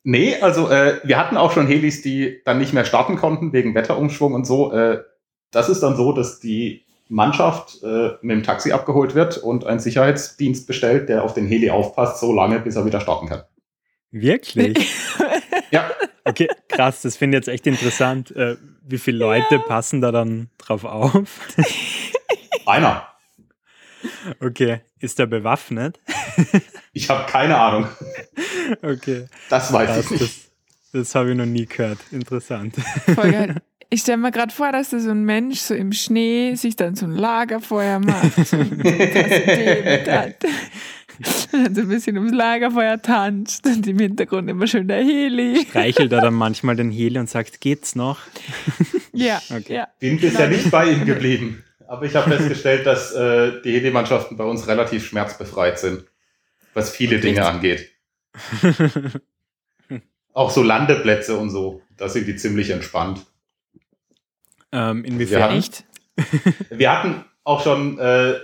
Nee, 0.04 0.36
also 0.40 0.70
äh, 0.70 1.00
wir 1.04 1.18
hatten 1.18 1.36
auch 1.36 1.52
schon 1.52 1.66
Helis, 1.66 2.02
die 2.02 2.40
dann 2.44 2.58
nicht 2.58 2.72
mehr 2.72 2.84
starten 2.84 3.16
konnten 3.16 3.52
wegen 3.52 3.74
Wetterumschwung 3.74 4.32
und 4.32 4.46
so. 4.46 4.72
Äh, 4.72 5.02
das 5.50 5.68
ist 5.68 5.80
dann 5.80 5.96
so, 5.96 6.12
dass 6.12 6.40
die 6.40 6.86
Mannschaft 7.08 7.82
äh, 7.82 8.10
mit 8.22 8.36
dem 8.36 8.42
Taxi 8.42 8.72
abgeholt 8.72 9.14
wird 9.14 9.38
und 9.38 9.66
ein 9.66 9.80
Sicherheitsdienst 9.80 10.66
bestellt, 10.66 11.08
der 11.08 11.24
auf 11.24 11.34
den 11.34 11.46
Heli 11.46 11.70
aufpasst, 11.70 12.20
so 12.20 12.32
lange, 12.32 12.60
bis 12.60 12.76
er 12.76 12.84
wieder 12.84 13.00
starten 13.00 13.28
kann. 13.28 13.42
Wirklich? 14.10 14.90
ja. 15.70 15.90
Okay, 16.24 16.48
krass, 16.68 17.02
das 17.02 17.16
finde 17.16 17.38
ich 17.38 17.46
jetzt 17.46 17.54
echt 17.54 17.66
interessant. 17.66 18.34
Äh, 18.36 18.56
wie 18.82 18.98
viele 18.98 19.18
Leute 19.18 19.56
ja. 19.56 19.58
passen 19.58 20.00
da 20.00 20.12
dann 20.12 20.50
drauf 20.58 20.84
auf? 20.84 21.40
Einer. 22.66 23.06
Okay, 24.40 24.80
ist 25.00 25.18
der 25.18 25.26
bewaffnet? 25.26 25.98
Ich 26.92 27.08
habe 27.10 27.30
keine 27.30 27.56
Ahnung. 27.56 27.88
Okay. 28.82 29.26
Das 29.48 29.72
weiß 29.72 29.88
das, 29.88 30.04
ich 30.04 30.10
nicht. 30.10 30.22
Das, 30.22 30.50
das 30.92 31.14
habe 31.14 31.30
ich 31.30 31.36
noch 31.36 31.46
nie 31.46 31.66
gehört. 31.66 31.98
Interessant. 32.10 32.76
Voll 33.14 33.32
geil. 33.32 33.54
Ich 33.90 34.02
stelle 34.02 34.18
mir 34.18 34.30
gerade 34.30 34.52
vor, 34.52 34.70
dass 34.70 34.90
da 34.90 34.98
so 34.98 35.10
ein 35.10 35.24
Mensch 35.24 35.60
so 35.60 35.74
im 35.74 35.92
Schnee 35.92 36.54
sich 36.54 36.76
dann 36.76 36.94
so 36.94 37.06
ein 37.06 37.12
Lagerfeuer 37.12 37.98
macht. 38.00 38.32
So 38.44 38.56
dann 38.58 40.34
so 41.50 41.80
ein 41.80 41.88
bisschen 41.88 42.16
ums 42.16 42.32
Lagerfeuer 42.32 43.00
tanzt 43.00 43.66
und 43.66 43.86
im 43.86 43.98
Hintergrund 43.98 44.48
immer 44.48 44.66
schön 44.66 44.88
der 44.88 45.02
Heli. 45.04 45.66
Streichelt 45.68 46.12
er 46.12 46.20
dann 46.20 46.34
manchmal 46.34 46.76
den 46.76 46.90
Heli 46.90 47.18
und 47.18 47.28
sagt, 47.28 47.60
geht's 47.60 47.94
noch? 47.94 48.18
Ja. 49.14 49.42
Okay. 49.50 49.74
ja. 49.74 49.88
Bin 49.98 50.20
bisher 50.20 50.48
nicht 50.48 50.70
bei 50.70 50.92
ihm 50.92 51.04
geblieben. 51.04 51.64
Aber 51.88 52.04
ich 52.04 52.14
habe 52.14 52.30
festgestellt, 52.30 52.86
dass 52.86 53.12
äh, 53.12 53.60
die 53.62 53.72
Heli-Mannschaften 53.72 54.36
bei 54.36 54.44
uns 54.44 54.68
relativ 54.68 55.06
schmerzbefreit 55.06 55.80
sind, 55.80 56.04
was 56.72 56.90
viele 56.90 57.18
Dinge 57.18 57.44
angeht. 57.44 57.90
Auch 60.34 60.50
so 60.50 60.62
Landeplätze 60.62 61.36
und 61.36 61.50
so, 61.50 61.82
da 61.96 62.08
sind 62.08 62.28
die 62.28 62.36
ziemlich 62.36 62.70
entspannt. 62.70 63.26
Ähm, 64.70 65.04
inwiefern? 65.04 65.56
Nicht? 65.56 65.84
Wir 66.70 66.92
hatten 66.92 67.24
auch 67.42 67.64
schon 67.64 67.98
äh, 67.98 68.34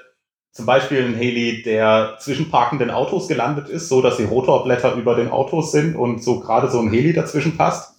zum 0.55 0.67
Beispiel 0.67 1.05
einen 1.05 1.17
Heli, 1.17 1.63
der 1.63 2.17
zwischen 2.21 2.49
parkenden 2.49 2.91
Autos 2.91 3.27
gelandet 3.27 3.69
ist, 3.69 3.89
so 3.89 4.01
dass 4.01 4.19
die 4.19 4.25
Rotorblätter 4.25 4.95
über 4.95 5.17
den 5.17 5.29
Autos 5.29 5.73
sind 5.73 5.97
und 5.97 6.23
so 6.23 6.39
gerade 6.39 6.71
so 6.71 6.79
ein 6.81 6.91
Heli 6.91 7.13
dazwischen 7.13 7.57
passt. 7.57 7.97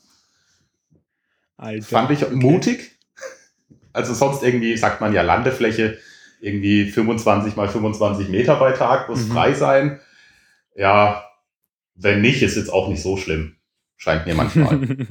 Alter, 1.58 1.86
Fand 1.86 2.12
ich 2.12 2.24
okay. 2.24 2.34
mutig. 2.34 2.98
Also 3.92 4.14
sonst 4.14 4.42
irgendwie 4.42 4.78
sagt 4.78 5.02
man 5.02 5.14
ja 5.14 5.22
Landefläche 5.22 5.98
irgendwie 6.40 6.90
25 6.90 7.58
mal 7.58 7.68
25 7.68 8.30
Meter 8.30 8.56
bei 8.56 8.72
Tag, 8.72 9.10
muss 9.10 9.26
mhm. 9.26 9.34
frei 9.34 9.54
sein. 9.54 10.00
Ja, 10.76 11.26
wenn 11.96 12.22
nicht, 12.22 12.42
ist 12.42 12.56
jetzt 12.56 12.72
auch 12.72 12.88
nicht 12.88 13.02
so 13.02 13.18
schlimm. 13.18 13.58
Scheint 13.98 14.26
mir 14.26 14.36
manchmal. 14.36 14.80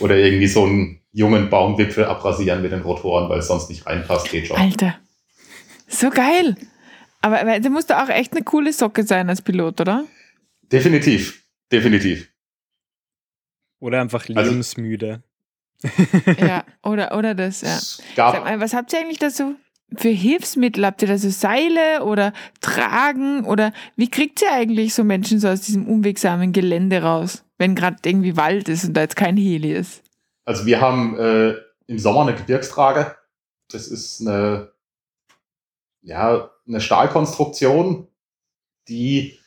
Oder 0.00 0.16
irgendwie 0.16 0.46
so 0.46 0.64
einen 0.64 1.00
jungen 1.12 1.50
Baumwipfel 1.50 2.04
abrasieren 2.04 2.62
mit 2.62 2.70
den 2.70 2.82
Rotoren, 2.82 3.28
weil 3.28 3.40
es 3.40 3.48
sonst 3.48 3.68
nicht 3.68 3.84
reinpasst, 3.84 4.30
geht 4.30 4.46
schon. 4.46 4.56
Alter. 4.56 4.94
So 5.92 6.10
geil. 6.10 6.56
Aber 7.20 7.60
du 7.60 7.70
musst 7.70 7.92
auch 7.92 8.08
echt 8.08 8.32
eine 8.32 8.42
coole 8.42 8.72
Socke 8.72 9.04
sein 9.04 9.28
als 9.28 9.42
Pilot, 9.42 9.80
oder? 9.80 10.04
Definitiv. 10.62 11.44
Definitiv. 11.70 12.28
Oder 13.78 14.00
einfach 14.00 14.28
also 14.28 14.50
lebensmüde. 14.50 15.22
Also, 15.82 16.40
ja, 16.46 16.64
oder, 16.82 17.16
oder 17.16 17.34
das, 17.34 17.62
ja. 17.62 17.78
Sag 18.16 18.44
mal, 18.44 18.60
was 18.60 18.74
habt 18.74 18.92
ihr 18.92 19.00
eigentlich 19.00 19.18
da 19.18 19.30
so 19.30 19.54
für 19.96 20.08
Hilfsmittel? 20.08 20.84
Habt 20.84 21.02
ihr 21.02 21.08
da 21.08 21.18
so 21.18 21.30
Seile 21.30 22.04
oder 22.04 22.32
Tragen? 22.60 23.44
Oder 23.44 23.72
wie 23.96 24.08
kriegt 24.08 24.42
ihr 24.42 24.52
eigentlich 24.52 24.94
so 24.94 25.04
Menschen 25.04 25.38
so 25.38 25.48
aus 25.48 25.62
diesem 25.62 25.86
unwegsamen 25.86 26.52
Gelände 26.52 27.02
raus, 27.02 27.44
wenn 27.58 27.74
gerade 27.74 27.96
irgendwie 28.04 28.36
Wald 28.36 28.68
ist 28.68 28.84
und 28.84 28.94
da 28.94 29.02
jetzt 29.02 29.16
kein 29.16 29.36
Heli 29.36 29.72
ist? 29.72 30.02
Also 30.44 30.66
wir 30.66 30.80
haben 30.80 31.18
äh, 31.18 31.54
im 31.86 31.98
Sommer 31.98 32.22
eine 32.22 32.34
Gebirgstrage. 32.34 33.16
Das 33.70 33.88
ist 33.88 34.20
eine, 34.20 34.71
ja, 36.02 36.50
eine 36.66 36.80
Stahlkonstruktion, 36.80 38.08
die, 38.88 39.38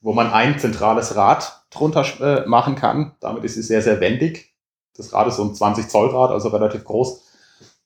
wo 0.00 0.12
man 0.12 0.30
ein 0.30 0.58
zentrales 0.58 1.16
Rad 1.16 1.64
drunter 1.70 2.04
äh, 2.20 2.46
machen 2.46 2.76
kann. 2.76 3.16
Damit 3.20 3.44
ist 3.44 3.54
sie 3.54 3.62
sehr, 3.62 3.82
sehr 3.82 4.00
wendig. 4.00 4.54
Das 4.94 5.12
Rad 5.12 5.28
ist 5.28 5.36
so 5.36 5.44
ein 5.44 5.54
20 5.54 5.88
Zoll 5.88 6.10
Rad, 6.10 6.30
also 6.30 6.48
relativ 6.48 6.84
groß. 6.84 7.24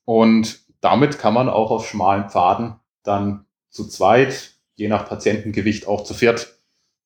Und 0.04 0.60
damit 0.80 1.18
kann 1.18 1.34
man 1.34 1.48
auch 1.48 1.70
auf 1.70 1.88
schmalen 1.88 2.28
Pfaden 2.28 2.76
dann 3.02 3.46
zu 3.70 3.86
zweit, 3.88 4.54
je 4.74 4.88
nach 4.88 5.08
Patientengewicht 5.08 5.86
auch 5.86 6.04
zu 6.04 6.14
viert, 6.14 6.58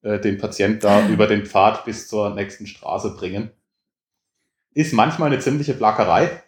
äh, 0.02 0.18
den 0.18 0.38
Patient 0.38 0.83
da 0.83 1.06
über 1.09 1.26
den 1.26 1.46
Pfad 1.46 1.85
bis 1.85 2.09
zur 2.09 2.30
nächsten 2.30 2.66
Straße 2.66 3.14
bringen. 3.14 3.50
Ist 4.72 4.92
manchmal 4.92 5.30
eine 5.30 5.40
ziemliche 5.40 5.74
Plackerei. 5.74 6.42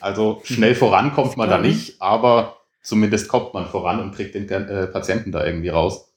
Also 0.00 0.40
schnell 0.44 0.74
voran 0.74 1.14
kommt 1.14 1.36
man 1.36 1.48
da 1.48 1.58
nicht, 1.58 2.02
aber 2.02 2.63
zumindest 2.84 3.28
kommt 3.28 3.52
man 3.52 3.66
voran 3.66 3.98
und 3.98 4.14
kriegt 4.14 4.36
den 4.36 4.48
äh, 4.48 4.86
Patienten 4.86 5.32
da 5.32 5.44
irgendwie 5.44 5.70
raus. 5.70 6.14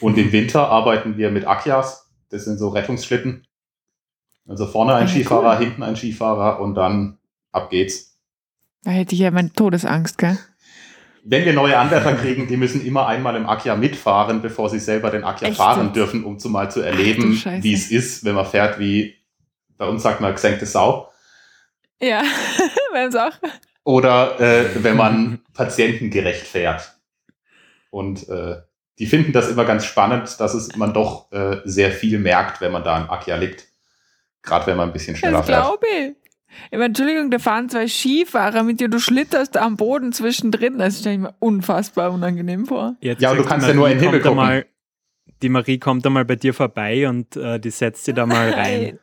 Und 0.00 0.18
im 0.18 0.32
Winter 0.32 0.68
arbeiten 0.68 1.16
wir 1.16 1.30
mit 1.30 1.46
Akias. 1.46 2.10
Das 2.28 2.44
sind 2.44 2.58
so 2.58 2.68
Rettungsschlitten. 2.68 3.46
Also 4.46 4.66
vorne 4.66 4.94
ein 4.94 5.08
Skifahrer, 5.08 5.58
cool. 5.58 5.64
hinten 5.64 5.82
ein 5.82 5.96
Skifahrer 5.96 6.60
und 6.60 6.74
dann 6.74 7.18
ab 7.52 7.70
geht's. 7.70 8.18
Da 8.82 8.90
hätte 8.90 9.14
ich 9.14 9.20
ja 9.20 9.30
meine 9.30 9.52
Todesangst, 9.52 10.18
gell? 10.18 10.36
Wenn 11.24 11.44
wir 11.44 11.52
neue 11.52 11.78
Anwärter 11.78 12.14
kriegen, 12.14 12.48
die 12.48 12.56
müssen 12.56 12.84
immer 12.84 13.06
einmal 13.06 13.36
im 13.36 13.48
Akia 13.48 13.76
mitfahren, 13.76 14.42
bevor 14.42 14.68
sie 14.68 14.80
selber 14.80 15.10
den 15.10 15.22
Akia 15.22 15.48
Echt? 15.48 15.56
fahren 15.56 15.92
dürfen, 15.92 16.24
um 16.24 16.40
zu 16.40 16.48
mal 16.48 16.68
zu 16.68 16.80
erleben, 16.80 17.40
wie 17.60 17.72
es 17.72 17.92
ist, 17.92 18.24
wenn 18.24 18.34
man 18.34 18.44
fährt 18.44 18.80
wie 18.80 19.14
bei 19.78 19.88
uns 19.88 20.02
sagt 20.02 20.20
man 20.20 20.32
gesenkte 20.32 20.66
Sau. 20.66 21.10
Ja, 22.00 22.22
bei 22.92 23.06
uns 23.06 23.16
auch. 23.16 23.32
Oder 23.84 24.40
äh, 24.40 24.84
wenn 24.84 24.96
man 24.96 25.40
patientengerecht 25.54 26.46
fährt. 26.46 26.94
Und 27.90 28.28
äh, 28.28 28.56
die 28.98 29.06
finden 29.06 29.32
das 29.32 29.50
immer 29.50 29.64
ganz 29.64 29.84
spannend, 29.84 30.38
dass 30.38 30.54
es 30.54 30.76
man 30.76 30.94
doch 30.94 31.30
äh, 31.32 31.58
sehr 31.64 31.90
viel 31.90 32.18
merkt, 32.18 32.60
wenn 32.60 32.72
man 32.72 32.84
da 32.84 33.00
im 33.00 33.10
Akia 33.10 33.36
liegt. 33.36 33.66
Gerade 34.42 34.66
wenn 34.66 34.76
man 34.76 34.88
ein 34.88 34.92
bisschen 34.92 35.16
schneller 35.16 35.38
das 35.38 35.46
fährt. 35.46 35.62
glaube 35.62 35.86
ich. 35.86 36.12
ich 36.70 36.72
meine, 36.72 36.86
Entschuldigung, 36.86 37.30
da 37.30 37.38
fahren 37.38 37.68
zwei 37.68 37.86
Skifahrer 37.86 38.62
mit 38.62 38.80
dir, 38.80 38.88
du 38.88 38.98
schlitterst 38.98 39.56
am 39.56 39.76
Boden 39.76 40.12
zwischendrin. 40.12 40.78
Das 40.78 41.00
stelle 41.00 41.14
ich 41.14 41.20
mir 41.20 41.34
unfassbar 41.38 42.12
unangenehm 42.12 42.66
vor. 42.66 42.96
Jetzt 43.00 43.22
ja, 43.22 43.30
und 43.30 43.38
du 43.38 43.44
kannst 43.44 43.66
ja 43.66 43.74
nur 43.74 43.88
in 43.88 43.98
den 43.98 44.04
Himmel 44.04 44.20
gucken. 44.20 44.36
Mal, 44.36 44.66
die 45.42 45.48
Marie 45.48 45.78
kommt 45.78 46.04
da 46.04 46.10
mal 46.10 46.24
bei 46.24 46.36
dir 46.36 46.54
vorbei 46.54 47.08
und 47.08 47.36
äh, 47.36 47.58
die 47.58 47.70
setzt 47.70 48.06
dir 48.06 48.14
da 48.14 48.26
mal 48.26 48.50
rein. 48.50 48.98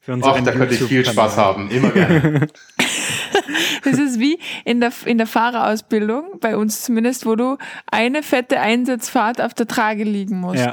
Für 0.00 0.18
Ach, 0.20 0.40
da 0.42 0.50
könnte 0.50 0.74
ich 0.74 0.82
viel 0.82 1.04
Spaß 1.04 1.36
haben, 1.36 1.70
immer 1.70 1.90
gerne. 1.90 2.48
das 3.84 3.98
ist 3.98 4.18
wie 4.18 4.38
in 4.64 4.80
der, 4.80 4.92
in 5.04 5.18
der 5.18 5.26
Fahrerausbildung, 5.26 6.38
bei 6.40 6.56
uns 6.56 6.82
zumindest, 6.82 7.26
wo 7.26 7.36
du 7.36 7.58
eine 7.90 8.22
fette 8.22 8.60
Einsatzfahrt 8.60 9.40
auf 9.40 9.54
der 9.54 9.66
Trage 9.66 10.04
liegen 10.04 10.40
musst. 10.40 10.64
Ja. 10.64 10.72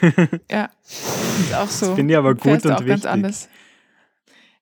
ja, 0.50 0.70
ist 0.82 1.54
auch 1.54 1.68
so. 1.68 1.86
Das 1.86 1.94
finde 1.96 2.14
ich 2.14 2.18
aber 2.18 2.34
gut 2.34 2.64
und 2.64 2.72
auch 2.72 2.80
wichtig. 2.80 2.88
ganz 2.88 3.06
anders. 3.06 3.48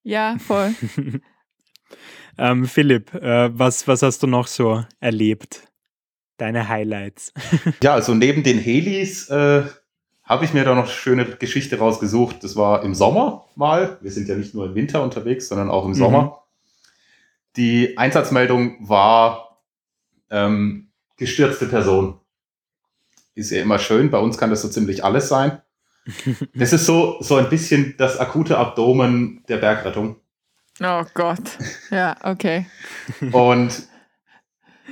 Ja, 0.03 0.37
voll. 0.38 0.75
ähm, 2.38 2.66
Philipp, 2.66 3.14
äh, 3.14 3.57
was, 3.57 3.87
was 3.87 4.03
hast 4.03 4.22
du 4.22 4.27
noch 4.27 4.46
so 4.46 4.85
erlebt? 5.01 5.62
Deine 6.38 6.68
Highlights. 6.68 7.33
ja, 7.83 7.94
also 7.94 8.14
neben 8.14 8.42
den 8.42 8.59
Helis 8.59 9.29
äh, 9.29 9.62
habe 10.25 10.44
ich 10.44 10.55
mir 10.55 10.64
da 10.64 10.75
noch 10.75 10.85
eine 10.85 10.90
schöne 10.90 11.25
Geschichte 11.25 11.79
rausgesucht. 11.79 12.42
Das 12.42 12.57
war 12.57 12.83
im 12.83 12.94
Sommer 12.94 13.44
mal. 13.55 13.98
Wir 14.01 14.11
sind 14.11 14.29
ja 14.29 14.35
nicht 14.35 14.55
nur 14.55 14.66
im 14.66 14.75
Winter 14.75 15.03
unterwegs, 15.03 15.48
sondern 15.48 15.70
auch 15.70 15.85
im 15.85 15.90
mhm. 15.90 15.96
Sommer. 15.96 16.42
Die 17.57 17.99
Einsatzmeldung 17.99 18.88
war 18.88 19.62
ähm, 20.31 20.91
gestürzte 21.17 21.67
Person. 21.67 22.21
Ist 23.35 23.51
ja 23.51 23.62
immer 23.62 23.79
schön. 23.79 24.11
Bei 24.11 24.19
uns 24.19 24.38
kann 24.38 24.51
das 24.51 24.62
so 24.62 24.69
ziemlich 24.69 25.05
alles 25.05 25.29
sein. 25.29 25.61
Das 26.55 26.73
ist 26.73 26.85
so, 26.85 27.19
so 27.21 27.37
ein 27.37 27.49
bisschen 27.49 27.95
das 27.97 28.19
akute 28.19 28.59
Abdomen 28.59 29.45
der 29.49 29.59
Bergrettung. 29.59 30.17
Oh 30.83 31.05
Gott. 31.15 31.59
Ja, 31.91 32.17
okay. 32.25 32.67
Und 33.31 33.87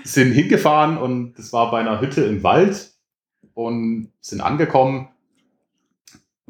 sind 0.04 0.32
hingefahren 0.32 0.96
und 0.96 1.34
das 1.34 1.52
war 1.52 1.70
bei 1.72 1.80
einer 1.80 2.00
Hütte 2.00 2.22
im 2.22 2.42
Wald 2.44 2.92
und 3.54 4.12
sind 4.20 4.40
angekommen 4.40 5.08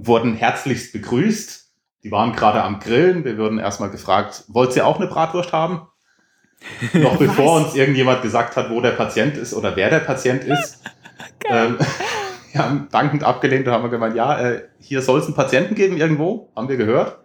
wurden 0.07 0.35
herzlichst 0.35 0.93
begrüßt. 0.93 1.73
Die 2.03 2.11
waren 2.11 2.33
gerade 2.33 2.63
am 2.63 2.81
Grillen. 2.81 3.25
Wir 3.25 3.37
wurden 3.37 3.59
erstmal 3.59 3.91
gefragt, 3.91 4.45
wollt 4.49 4.75
ihr 4.77 4.87
auch 4.87 4.99
eine 4.99 5.09
Bratwurst 5.09 5.53
haben? 5.53 5.87
Noch 6.93 7.17
bevor 7.17 7.57
uns 7.65 7.75
irgendjemand 7.75 8.23
gesagt 8.23 8.57
hat, 8.57 8.71
wo 8.71 8.81
der 8.81 8.93
Patient 8.93 9.37
ist 9.37 9.55
oder 9.55 9.77
wer 9.77 9.91
der 9.91 10.01
Patient 10.01 10.45
ist. 10.45 10.83
ähm, 11.49 11.79
wir 12.53 12.63
haben 12.63 12.89
dankend 12.91 13.25
abgelehnt 13.25 13.67
und 13.67 13.73
haben 13.73 13.91
gemeint, 13.91 14.17
ja, 14.17 14.41
äh, 14.41 14.63
hier 14.79 15.03
soll 15.03 15.21
es 15.21 15.27
einen 15.27 15.35
Patienten 15.35 15.75
geben 15.75 15.97
irgendwo, 15.97 16.51
haben 16.57 16.69
wir 16.69 16.77
gehört. 16.77 17.19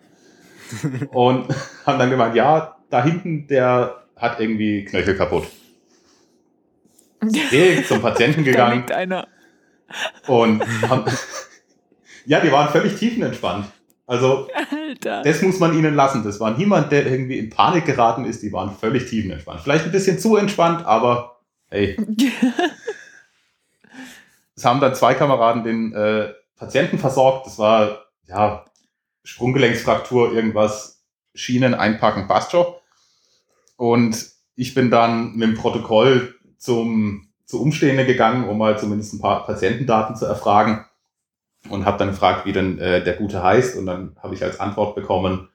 und 1.12 1.48
haben 1.86 2.00
dann 2.00 2.10
gemeint, 2.10 2.36
ja, 2.36 2.78
da 2.90 3.04
hinten, 3.04 3.48
der 3.48 4.04
hat 4.16 4.40
irgendwie 4.40 4.86
Knöchel 4.86 5.16
kaputt. 5.16 5.48
Direkt 7.22 7.88
zum 7.88 8.02
Patienten 8.02 8.44
gegangen. 8.44 8.86
Und 10.28 10.64
haben, 10.88 11.06
ja, 12.26 12.40
die 12.40 12.52
waren 12.52 12.70
völlig 12.70 12.96
tiefenentspannt. 12.98 13.68
Also, 14.08 14.48
Alter. 14.72 15.24
das 15.24 15.42
muss 15.42 15.60
man 15.60 15.78
ihnen 15.78 15.96
lassen. 15.96 16.24
Das 16.24 16.40
war 16.40 16.56
niemand, 16.56 16.92
der 16.92 17.08
irgendwie 17.08 17.40
in 17.40 17.50
Panik 17.50 17.86
geraten 17.86 18.26
ist. 18.26 18.44
Die 18.44 18.54
waren 18.54 18.76
völlig 18.76 19.10
tiefenentspannt. 19.10 19.62
Vielleicht 19.62 19.86
ein 19.86 19.92
bisschen 19.92 20.20
zu 20.20 20.36
entspannt, 20.36 20.86
aber 20.86 21.40
hey. 21.70 21.98
es 24.56 24.64
haben 24.64 24.80
dann 24.80 24.94
zwei 24.94 25.16
Kameraden 25.16 25.64
den 25.64 25.94
äh, 25.94 26.34
Patienten 26.56 27.00
versorgt. 27.00 27.48
Das 27.48 27.58
war, 27.58 28.06
ja, 28.28 28.66
Sprunggelenksfraktur, 29.24 30.34
irgendwas, 30.34 31.04
Schienen 31.34 31.74
einpacken, 31.74 32.28
passt 32.28 32.52
schon. 32.52 32.68
Und 33.76 34.30
ich 34.56 34.74
bin 34.76 34.92
dann 34.92 35.36
mit 35.36 35.50
dem 35.50 35.56
Protokoll 35.56 36.36
zum, 36.58 37.28
zu 37.46 37.60
Umstehenden 37.62 38.06
gegangen, 38.06 38.48
um 38.48 38.58
mal 38.58 38.78
zumindest 38.78 39.14
ein 39.14 39.20
paar 39.20 39.46
Patientendaten 39.46 40.16
zu 40.16 40.26
erfragen 40.26 40.86
und 41.70 41.86
habe 41.86 41.98
dann 41.98 42.10
gefragt, 42.10 42.46
wie 42.46 42.54
denn 42.54 42.80
äh, 42.80 43.04
der 43.04 43.16
Gute 43.16 43.44
heißt. 43.44 43.78
Und 43.78 43.86
dann 43.86 44.16
habe 44.22 44.36
ich 44.36 44.44
als 44.44 44.60
Antwort 44.60 44.96
bekommen, 44.96 45.50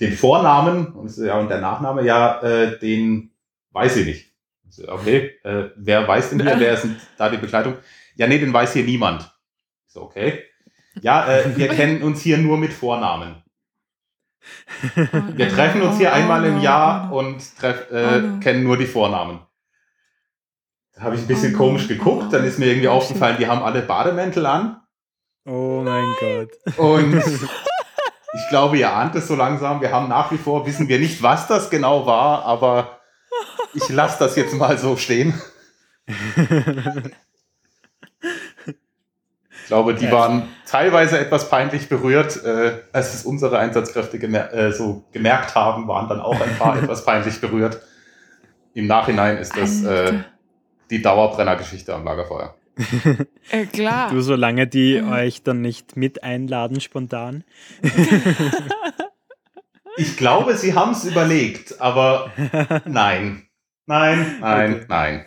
den 0.00 0.12
Vornamen 0.12 0.92
und, 0.92 1.16
ja, 1.16 1.38
und 1.38 1.48
der 1.48 1.60
Nachname, 1.60 2.04
ja, 2.04 2.40
äh, 2.40 2.78
den 2.78 3.32
weiß 3.72 3.96
ich 3.96 4.06
nicht. 4.06 4.34
So, 4.68 4.88
okay, 4.88 5.32
äh, 5.44 5.70
wer 5.76 6.06
weiß 6.06 6.30
denn 6.30 6.42
hier, 6.42 6.56
wer 6.60 6.74
ist 6.74 6.84
denn 6.84 6.96
da 7.16 7.28
die 7.28 7.38
Begleitung? 7.38 7.74
Ja, 8.14 8.26
nee, 8.26 8.38
den 8.38 8.52
weiß 8.52 8.72
hier 8.74 8.84
niemand. 8.84 9.30
So, 9.86 10.02
okay. 10.02 10.44
Ja, 11.00 11.26
äh, 11.28 11.56
wir 11.56 11.68
kennen 11.74 12.02
uns 12.02 12.20
hier 12.20 12.38
nur 12.38 12.58
mit 12.58 12.72
Vornamen. 12.72 13.42
Wir 15.34 15.48
treffen 15.48 15.82
uns 15.82 15.98
hier 15.98 16.12
einmal 16.12 16.44
im 16.44 16.60
Jahr 16.60 17.12
und 17.12 17.42
treff, 17.58 17.90
äh, 17.90 18.22
kennen 18.40 18.62
nur 18.62 18.76
die 18.76 18.86
Vornamen. 18.86 19.40
Da 20.94 21.02
habe 21.02 21.16
ich 21.16 21.22
ein 21.22 21.26
bisschen 21.26 21.52
komisch 21.52 21.86
geguckt, 21.86 22.32
dann 22.32 22.44
ist 22.44 22.58
mir 22.58 22.66
irgendwie 22.66 22.88
aufgefallen, 22.88 23.36
die 23.38 23.46
haben 23.46 23.62
alle 23.62 23.82
Bademäntel 23.82 24.46
an. 24.46 24.80
Oh 25.48 25.82
mein 25.82 26.14
Gott. 26.20 26.78
Und 26.78 27.22
Ich 28.34 28.48
glaube, 28.48 28.76
ihr 28.76 28.92
ahnt 28.92 29.14
es 29.14 29.26
so 29.26 29.34
langsam. 29.34 29.80
Wir 29.80 29.90
haben 29.90 30.08
nach 30.08 30.30
wie 30.30 30.36
vor, 30.36 30.66
wissen 30.66 30.88
wir 30.88 30.98
nicht, 30.98 31.22
was 31.22 31.46
das 31.46 31.70
genau 31.70 32.06
war, 32.06 32.44
aber 32.44 33.00
ich 33.74 33.88
lasse 33.88 34.18
das 34.18 34.36
jetzt 34.36 34.54
mal 34.54 34.76
so 34.76 34.96
stehen. 34.96 35.40
Ich 38.66 39.66
glaube, 39.66 39.94
die 39.94 40.10
waren 40.10 40.48
teilweise 40.66 41.18
etwas 41.18 41.48
peinlich 41.48 41.88
berührt. 41.88 42.42
Äh, 42.44 42.82
als 42.92 43.14
es 43.14 43.24
unsere 43.24 43.58
Einsatzkräfte 43.58 44.18
gemer 44.18 44.52
äh, 44.52 44.72
so 44.72 45.04
gemerkt 45.12 45.54
haben, 45.54 45.88
waren 45.88 46.08
dann 46.08 46.20
auch 46.20 46.40
ein 46.40 46.56
paar 46.58 46.76
etwas 46.82 47.04
peinlich 47.04 47.40
berührt. 47.40 47.80
Im 48.74 48.86
Nachhinein 48.86 49.38
ist 49.38 49.56
das 49.56 49.82
äh, 49.82 50.20
die 50.90 51.02
Dauerbrennergeschichte 51.02 51.94
am 51.94 52.04
Lagerfeuer. 52.04 52.54
Äh, 53.50 53.66
klar. 53.66 54.10
Du, 54.10 54.20
solange 54.20 54.66
die 54.66 55.00
mhm. 55.00 55.12
euch 55.12 55.42
dann 55.42 55.60
nicht 55.60 55.96
mit 55.96 56.22
einladen 56.22 56.80
spontan. 56.80 57.44
ich 59.96 60.16
glaube, 60.16 60.56
sie 60.56 60.74
haben 60.74 60.92
es 60.92 61.04
überlegt, 61.04 61.80
aber 61.80 62.32
nein. 62.84 63.44
Nein, 63.86 64.36
nein, 64.40 64.74
okay. 64.74 64.84
nein. 64.88 65.24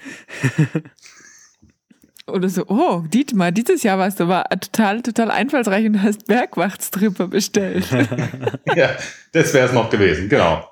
Oder 2.27 2.49
so, 2.49 2.65
oh, 2.67 3.03
Dietmar, 3.07 3.51
dieses 3.51 3.83
Jahr 3.83 3.97
warst 3.97 4.19
du 4.19 4.25
aber 4.25 4.43
total, 4.49 5.01
total 5.01 5.31
einfallsreich 5.31 5.85
und 5.85 6.01
hast 6.01 6.27
Bergwachtstripper 6.27 7.27
bestellt. 7.27 7.89
ja, 8.75 8.95
das 9.33 9.53
wäre 9.53 9.67
es 9.67 9.73
noch 9.73 9.89
gewesen, 9.89 10.29
genau. 10.29 10.69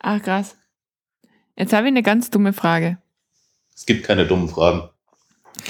Ach, 0.00 0.22
krass. 0.22 0.56
Jetzt 1.56 1.72
habe 1.72 1.86
ich 1.86 1.92
eine 1.92 2.02
ganz 2.02 2.30
dumme 2.30 2.52
Frage. 2.52 2.98
Es 3.76 3.84
gibt 3.84 4.04
keine 4.06 4.26
dummen 4.26 4.48
Fragen. 4.48 4.88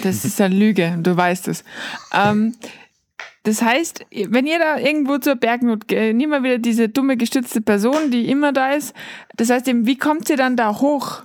Das 0.03 0.25
ist 0.25 0.41
eine 0.41 0.55
Lüge, 0.55 0.97
du 1.01 1.17
weißt 1.17 1.49
es. 1.49 1.65
Ähm, 2.13 2.55
das 3.43 3.63
heißt, 3.63 4.07
wenn 4.29 4.47
ihr 4.47 4.59
da 4.59 4.79
irgendwo 4.79 5.19
zur 5.19 5.37
Bergnot 5.37 5.87
geht, 5.87 6.17
nimm 6.17 6.31
mal 6.31 6.43
wieder 6.43 6.59
diese 6.59 6.89
dumme 6.89 7.17
gestützte 7.17 7.61
Person, 7.61 8.11
die 8.11 8.29
immer 8.29 8.53
da 8.53 8.73
ist. 8.73 8.95
Das 9.37 9.51
heißt, 9.51 9.67
wie 9.67 9.99
kommt 9.99 10.29
ihr 10.31 10.37
dann 10.37 10.57
da 10.57 10.81
hoch? 10.81 11.23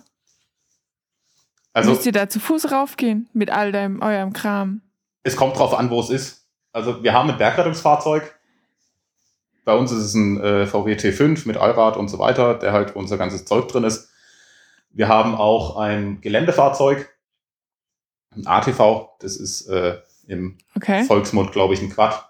Also, 1.74 1.92
Müsst 1.92 2.06
ihr 2.06 2.12
da 2.12 2.30
zu 2.30 2.40
Fuß 2.40 2.72
raufgehen 2.72 3.30
mit 3.34 3.50
all 3.50 3.72
deinem, 3.72 4.02
eurem 4.02 4.34
Kram? 4.34 4.82
Es 5.24 5.36
kommt 5.36 5.58
drauf 5.58 5.74
an, 5.74 5.90
wo 5.90 6.00
es 6.00 6.10
ist. 6.10 6.46
Also 6.74 7.04
wir 7.04 7.14
haben 7.14 7.30
ein 7.30 7.38
Bergrettungsfahrzeug. 7.38 8.36
Bei 9.66 9.76
uns 9.76 9.92
ist 9.92 10.04
es 10.04 10.14
ein 10.14 10.40
äh, 10.42 10.66
VW 10.66 10.94
T5 10.94 11.48
mit 11.48 11.58
Allrad 11.58 11.98
und 11.98 12.10
so 12.10 12.20
weiter, 12.20 12.56
der 12.56 12.72
halt 12.72 12.96
unser 12.96 13.18
ganzes 13.18 13.46
Zeug 13.46 13.68
drin 13.68 13.84
ist. 13.84 14.11
Wir 14.94 15.08
haben 15.08 15.36
auch 15.36 15.78
ein 15.78 16.22
Geländefahrzeug, 16.22 17.10
ein 18.36 18.48
ATV, 18.48 19.10
das 19.20 19.38
ist 19.38 19.68
äh, 19.68 20.00
im 20.28 20.58
okay. 20.76 21.04
Volksmund, 21.04 21.52
glaube 21.52 21.74
ich, 21.74 21.82
ein 21.82 21.90
Quad, 21.90 22.30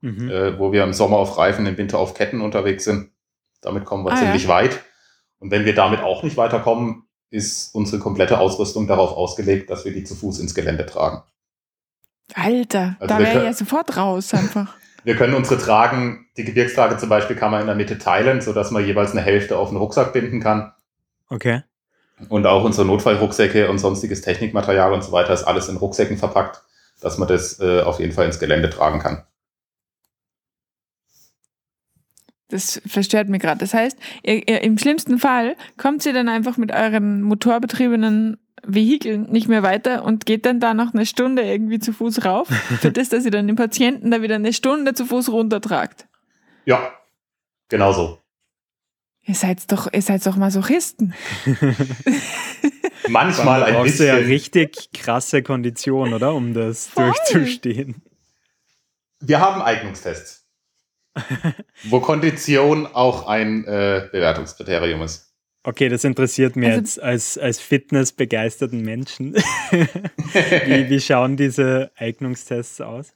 mhm. 0.00 0.30
äh, 0.30 0.58
wo 0.58 0.72
wir 0.72 0.84
im 0.84 0.92
Sommer 0.92 1.16
auf 1.16 1.38
Reifen, 1.38 1.66
im 1.66 1.78
Winter 1.78 1.98
auf 1.98 2.14
Ketten 2.14 2.40
unterwegs 2.40 2.84
sind. 2.84 3.10
Damit 3.60 3.84
kommen 3.84 4.04
wir 4.04 4.12
ah, 4.12 4.16
ziemlich 4.16 4.44
ja. 4.44 4.48
weit. 4.48 4.82
Und 5.38 5.50
wenn 5.50 5.64
wir 5.64 5.74
damit 5.74 6.00
auch 6.00 6.22
nicht 6.22 6.36
weiterkommen, 6.36 7.04
ist 7.30 7.74
unsere 7.74 8.00
komplette 8.00 8.38
Ausrüstung 8.38 8.86
darauf 8.86 9.12
ausgelegt, 9.12 9.70
dass 9.70 9.84
wir 9.84 9.92
die 9.92 10.04
zu 10.04 10.14
Fuß 10.14 10.38
ins 10.38 10.54
Gelände 10.54 10.86
tragen. 10.86 11.22
Alter, 12.34 12.96
also 12.98 13.14
da 13.14 13.20
wäre 13.20 13.44
ja 13.44 13.52
sofort 13.52 13.96
raus 13.96 14.34
einfach. 14.34 14.74
wir 15.04 15.16
können 15.16 15.34
unsere 15.34 15.60
Tragen, 15.60 16.26
die 16.36 16.44
Gebirgstrage 16.44 16.96
zum 16.96 17.08
Beispiel, 17.08 17.36
kann 17.36 17.50
man 17.50 17.60
in 17.60 17.66
der 17.66 17.76
Mitte 17.76 17.98
teilen, 17.98 18.40
sodass 18.40 18.70
man 18.70 18.84
jeweils 18.84 19.12
eine 19.12 19.20
Hälfte 19.20 19.58
auf 19.58 19.68
den 19.68 19.78
Rucksack 19.78 20.12
binden 20.12 20.40
kann. 20.40 20.72
Okay. 21.28 21.62
Und 22.28 22.46
auch 22.46 22.64
unsere 22.64 22.86
Notfallrucksäcke 22.86 23.68
und 23.70 23.78
sonstiges 23.78 24.22
Technikmaterial 24.22 24.92
und 24.92 25.04
so 25.04 25.12
weiter 25.12 25.34
ist 25.34 25.44
alles 25.44 25.68
in 25.68 25.76
Rucksäcken 25.76 26.16
verpackt, 26.16 26.62
dass 27.00 27.18
man 27.18 27.28
das 27.28 27.60
äh, 27.60 27.82
auf 27.82 28.00
jeden 28.00 28.12
Fall 28.12 28.26
ins 28.26 28.38
Gelände 28.38 28.70
tragen 28.70 29.00
kann. 29.00 29.24
Das 32.48 32.80
verstört 32.86 33.28
mir 33.28 33.38
gerade. 33.38 33.58
Das 33.58 33.74
heißt, 33.74 33.98
ihr, 34.22 34.48
ihr, 34.48 34.62
im 34.62 34.78
schlimmsten 34.78 35.18
Fall 35.18 35.56
kommt 35.76 36.06
ihr 36.06 36.12
dann 36.12 36.28
einfach 36.28 36.56
mit 36.56 36.72
euren 36.72 37.22
motorbetriebenen 37.22 38.38
Vehikeln 38.62 39.30
nicht 39.30 39.48
mehr 39.48 39.62
weiter 39.62 40.04
und 40.04 40.26
geht 40.26 40.46
dann 40.46 40.60
da 40.60 40.72
noch 40.72 40.94
eine 40.94 41.06
Stunde 41.06 41.42
irgendwie 41.42 41.78
zu 41.78 41.92
Fuß 41.92 42.24
rauf, 42.24 42.48
für 42.80 42.92
das, 42.92 43.08
dass 43.08 43.24
ihr 43.24 43.30
dann 43.30 43.46
den 43.46 43.56
Patienten 43.56 44.10
da 44.10 44.22
wieder 44.22 44.36
eine 44.36 44.52
Stunde 44.52 44.94
zu 44.94 45.04
Fuß 45.04 45.30
runtertragt. 45.30 46.06
Ja, 46.64 46.92
genau 47.68 47.92
so. 47.92 48.25
Ihr 49.26 49.34
seid 49.34 49.70
doch, 49.72 49.92
ihr 49.92 50.02
seid 50.02 50.24
doch 50.24 50.36
Masochisten. 50.36 51.12
Manchmal 53.08 53.64
ein 53.64 53.82
bisschen. 53.82 54.06
Du 54.06 54.22
ja 54.22 54.26
richtig 54.26 54.92
krasse 54.92 55.42
Kondition, 55.42 56.14
oder? 56.14 56.32
Um 56.32 56.54
das 56.54 56.86
Voll. 56.86 57.12
durchzustehen. 57.12 58.02
Wir 59.20 59.40
haben 59.40 59.62
Eignungstests. 59.62 60.46
wo 61.84 62.00
Kondition 62.00 62.86
auch 62.86 63.26
ein 63.26 63.64
äh, 63.64 64.08
Bewertungskriterium 64.12 65.02
ist. 65.02 65.32
Okay, 65.64 65.88
das 65.88 66.04
interessiert 66.04 66.54
mich 66.54 66.68
also, 66.68 66.80
jetzt 66.80 67.02
als, 67.02 67.38
als 67.38 67.58
fitnessbegeisterten 67.58 68.82
Menschen. 68.82 69.34
wie, 69.70 70.88
wie 70.88 71.00
schauen 71.00 71.36
diese 71.36 71.90
Eignungstests 71.96 72.80
aus? 72.80 73.12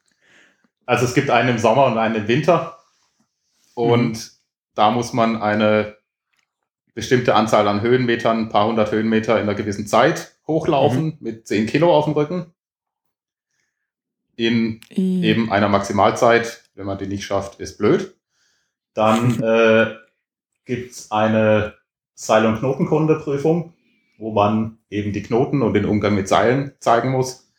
Also 0.87 1.05
es 1.05 1.15
gibt 1.15 1.31
einen 1.31 1.51
im 1.51 1.59
Sommer 1.59 1.87
und 1.87 1.99
einen 1.99 2.17
im 2.17 2.27
Winter. 2.27 2.79
Und 3.75 4.13
mhm. 4.13 4.31
da 4.75 4.91
muss 4.91 5.13
man 5.13 5.41
eine 5.41 6.00
bestimmte 6.95 7.35
Anzahl 7.35 7.69
an 7.69 7.81
Höhenmetern, 7.81 8.39
ein 8.39 8.49
paar 8.49 8.67
hundert 8.67 8.93
Höhenmeter 8.93 9.37
in 9.37 9.43
einer 9.43 9.55
gewissen 9.55 9.87
Zeit 9.87 10.37
hochlaufen 10.47 11.05
mhm. 11.05 11.17
mit 11.21 11.47
10 11.47 11.67
Kilo 11.67 11.95
auf 11.95 12.05
dem 12.07 12.15
Rücken. 12.15 12.47
In 14.37 14.81
mhm. 14.97 15.23
eben 15.23 15.53
einer 15.53 15.69
Maximalzeit 15.69 16.61
wenn 16.81 16.87
man 16.87 16.97
die 16.97 17.07
nicht 17.07 17.25
schafft, 17.25 17.61
ist 17.61 17.77
blöd. 17.77 18.17
Dann 18.95 19.41
äh, 19.43 19.95
gibt 20.65 20.93
es 20.93 21.11
eine 21.11 21.75
Seil- 22.15 22.47
und 22.47 22.59
Knotenkundeprüfung, 22.59 23.75
wo 24.19 24.33
man 24.33 24.79
eben 24.89 25.13
die 25.13 25.23
Knoten 25.23 25.61
und 25.61 25.75
den 25.75 25.85
Umgang 25.85 26.15
mit 26.15 26.27
Seilen 26.27 26.73
zeigen 26.81 27.11
muss. 27.11 27.53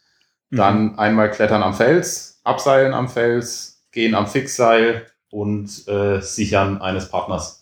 Dann 0.50 0.94
mhm. 0.94 1.00
einmal 1.00 1.30
klettern 1.30 1.62
am 1.62 1.76
Fels, 1.76 2.42
abseilen 2.44 2.94
am 2.94 3.10
Fels, 3.10 3.86
gehen 3.92 4.16
am 4.16 4.26
Fixseil 4.26 5.06
und 5.30 5.88
äh, 5.88 6.20
sichern 6.20 6.82
eines 6.82 7.10
Partners. 7.10 7.61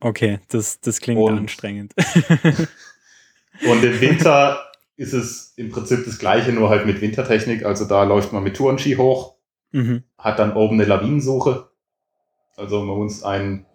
Okay, 0.00 0.40
das, 0.48 0.80
das 0.80 1.00
klingt 1.00 1.20
und, 1.20 1.36
anstrengend. 1.36 1.94
und 3.68 3.84
im 3.84 4.00
Winter 4.00 4.60
ist 4.96 5.12
es 5.12 5.52
im 5.56 5.70
Prinzip 5.70 6.04
das 6.04 6.18
gleiche, 6.18 6.52
nur 6.52 6.70
halt 6.70 6.86
mit 6.86 7.00
Wintertechnik. 7.00 7.64
Also 7.64 7.84
da 7.84 8.04
läuft 8.04 8.32
man 8.32 8.42
mit 8.42 8.56
Tourenski 8.56 8.96
hoch 8.96 9.36
Mhm. 9.72 10.04
Hat 10.18 10.38
dann 10.38 10.54
oben 10.54 10.74
eine 10.74 10.84
Lawinensuche. 10.84 11.68
Also 12.56 12.82
man 12.82 12.98
muss 12.98 13.22
ein 13.22 13.66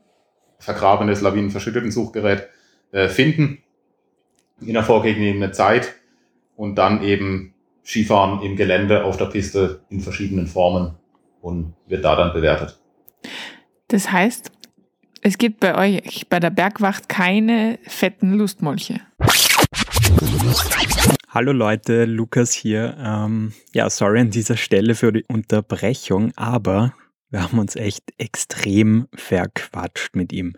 vergrabenes, 0.60 1.22
lawinenverschütteten 1.22 1.92
Suchgerät 1.92 2.48
äh, 2.92 3.08
finden 3.08 3.64
in 4.62 4.74
der 4.74 4.84
vorgegebenen 4.84 5.54
Zeit 5.54 5.96
und 6.56 6.76
dann 6.76 7.04
eben 7.04 7.54
Skifahren 7.84 8.42
im 8.42 8.56
Gelände 8.56 9.04
auf 9.04 9.18
der 9.18 9.26
Piste 9.26 9.82
in 9.90 10.00
verschiedenen 10.00 10.48
Formen 10.48 10.96
und 11.42 11.74
wird 11.88 12.04
da 12.06 12.16
dann 12.16 12.34
bewertet. 12.34 12.80
Das 13.90 14.12
heißt, 14.12 14.52
es 15.26 15.40
gibt 15.40 15.60
bei 15.60 15.76
euch 15.76 16.30
bei 16.30 16.40
der 16.40 16.52
Bergwacht 16.52 17.10
keine 17.10 17.80
fetten 17.88 18.34
Lustmolche. 18.34 19.02
Hallo 21.30 21.52
Leute, 21.52 22.06
Lukas 22.06 22.54
hier. 22.54 22.96
Ähm, 23.00 23.52
ja, 23.74 23.90
sorry 23.90 24.20
an 24.20 24.30
dieser 24.30 24.56
Stelle 24.56 24.94
für 24.94 25.12
die 25.12 25.26
Unterbrechung, 25.28 26.32
aber 26.36 26.94
wir 27.32 27.42
haben 27.42 27.58
uns 27.58 27.76
echt 27.76 28.04
extrem 28.20 29.08
verquatscht 29.16 30.16
mit 30.16 30.32
ihm. 30.32 30.54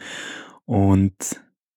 Und 0.65 1.15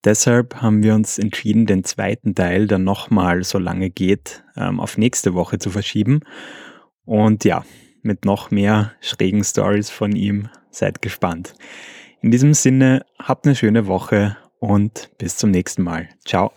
deshalb 0.05 0.57
haben 0.57 0.83
wir 0.83 0.96
uns 0.96 1.20
entschieden, 1.20 1.66
den 1.66 1.85
zweiten 1.85 2.35
Teil, 2.35 2.66
der 2.66 2.81
nochmal 2.81 3.44
so 3.44 3.59
lange 3.59 3.90
geht, 3.90 4.42
ähm, 4.57 4.81
auf 4.81 4.98
nächste 4.98 5.35
Woche 5.35 5.61
zu 5.61 5.70
verschieben. 5.70 6.22
Und 7.05 7.44
ja, 7.44 7.64
mit 8.03 8.24
noch 8.24 8.50
mehr 8.50 8.94
schrägen 9.00 9.44
Stories 9.44 9.90
von 9.90 10.11
ihm. 10.16 10.48
Seid 10.72 11.03
gespannt. 11.03 11.55
In 12.23 12.31
diesem 12.31 12.53
Sinne, 12.53 13.07
habt 13.19 13.47
eine 13.47 13.57
schöne 13.57 13.87
Woche 13.87 14.37
und 14.59 15.11
bis 15.17 15.39
zum 15.39 15.51
nächsten 15.51 15.83
Mal. 15.83 16.09
Ciao. 16.25 16.53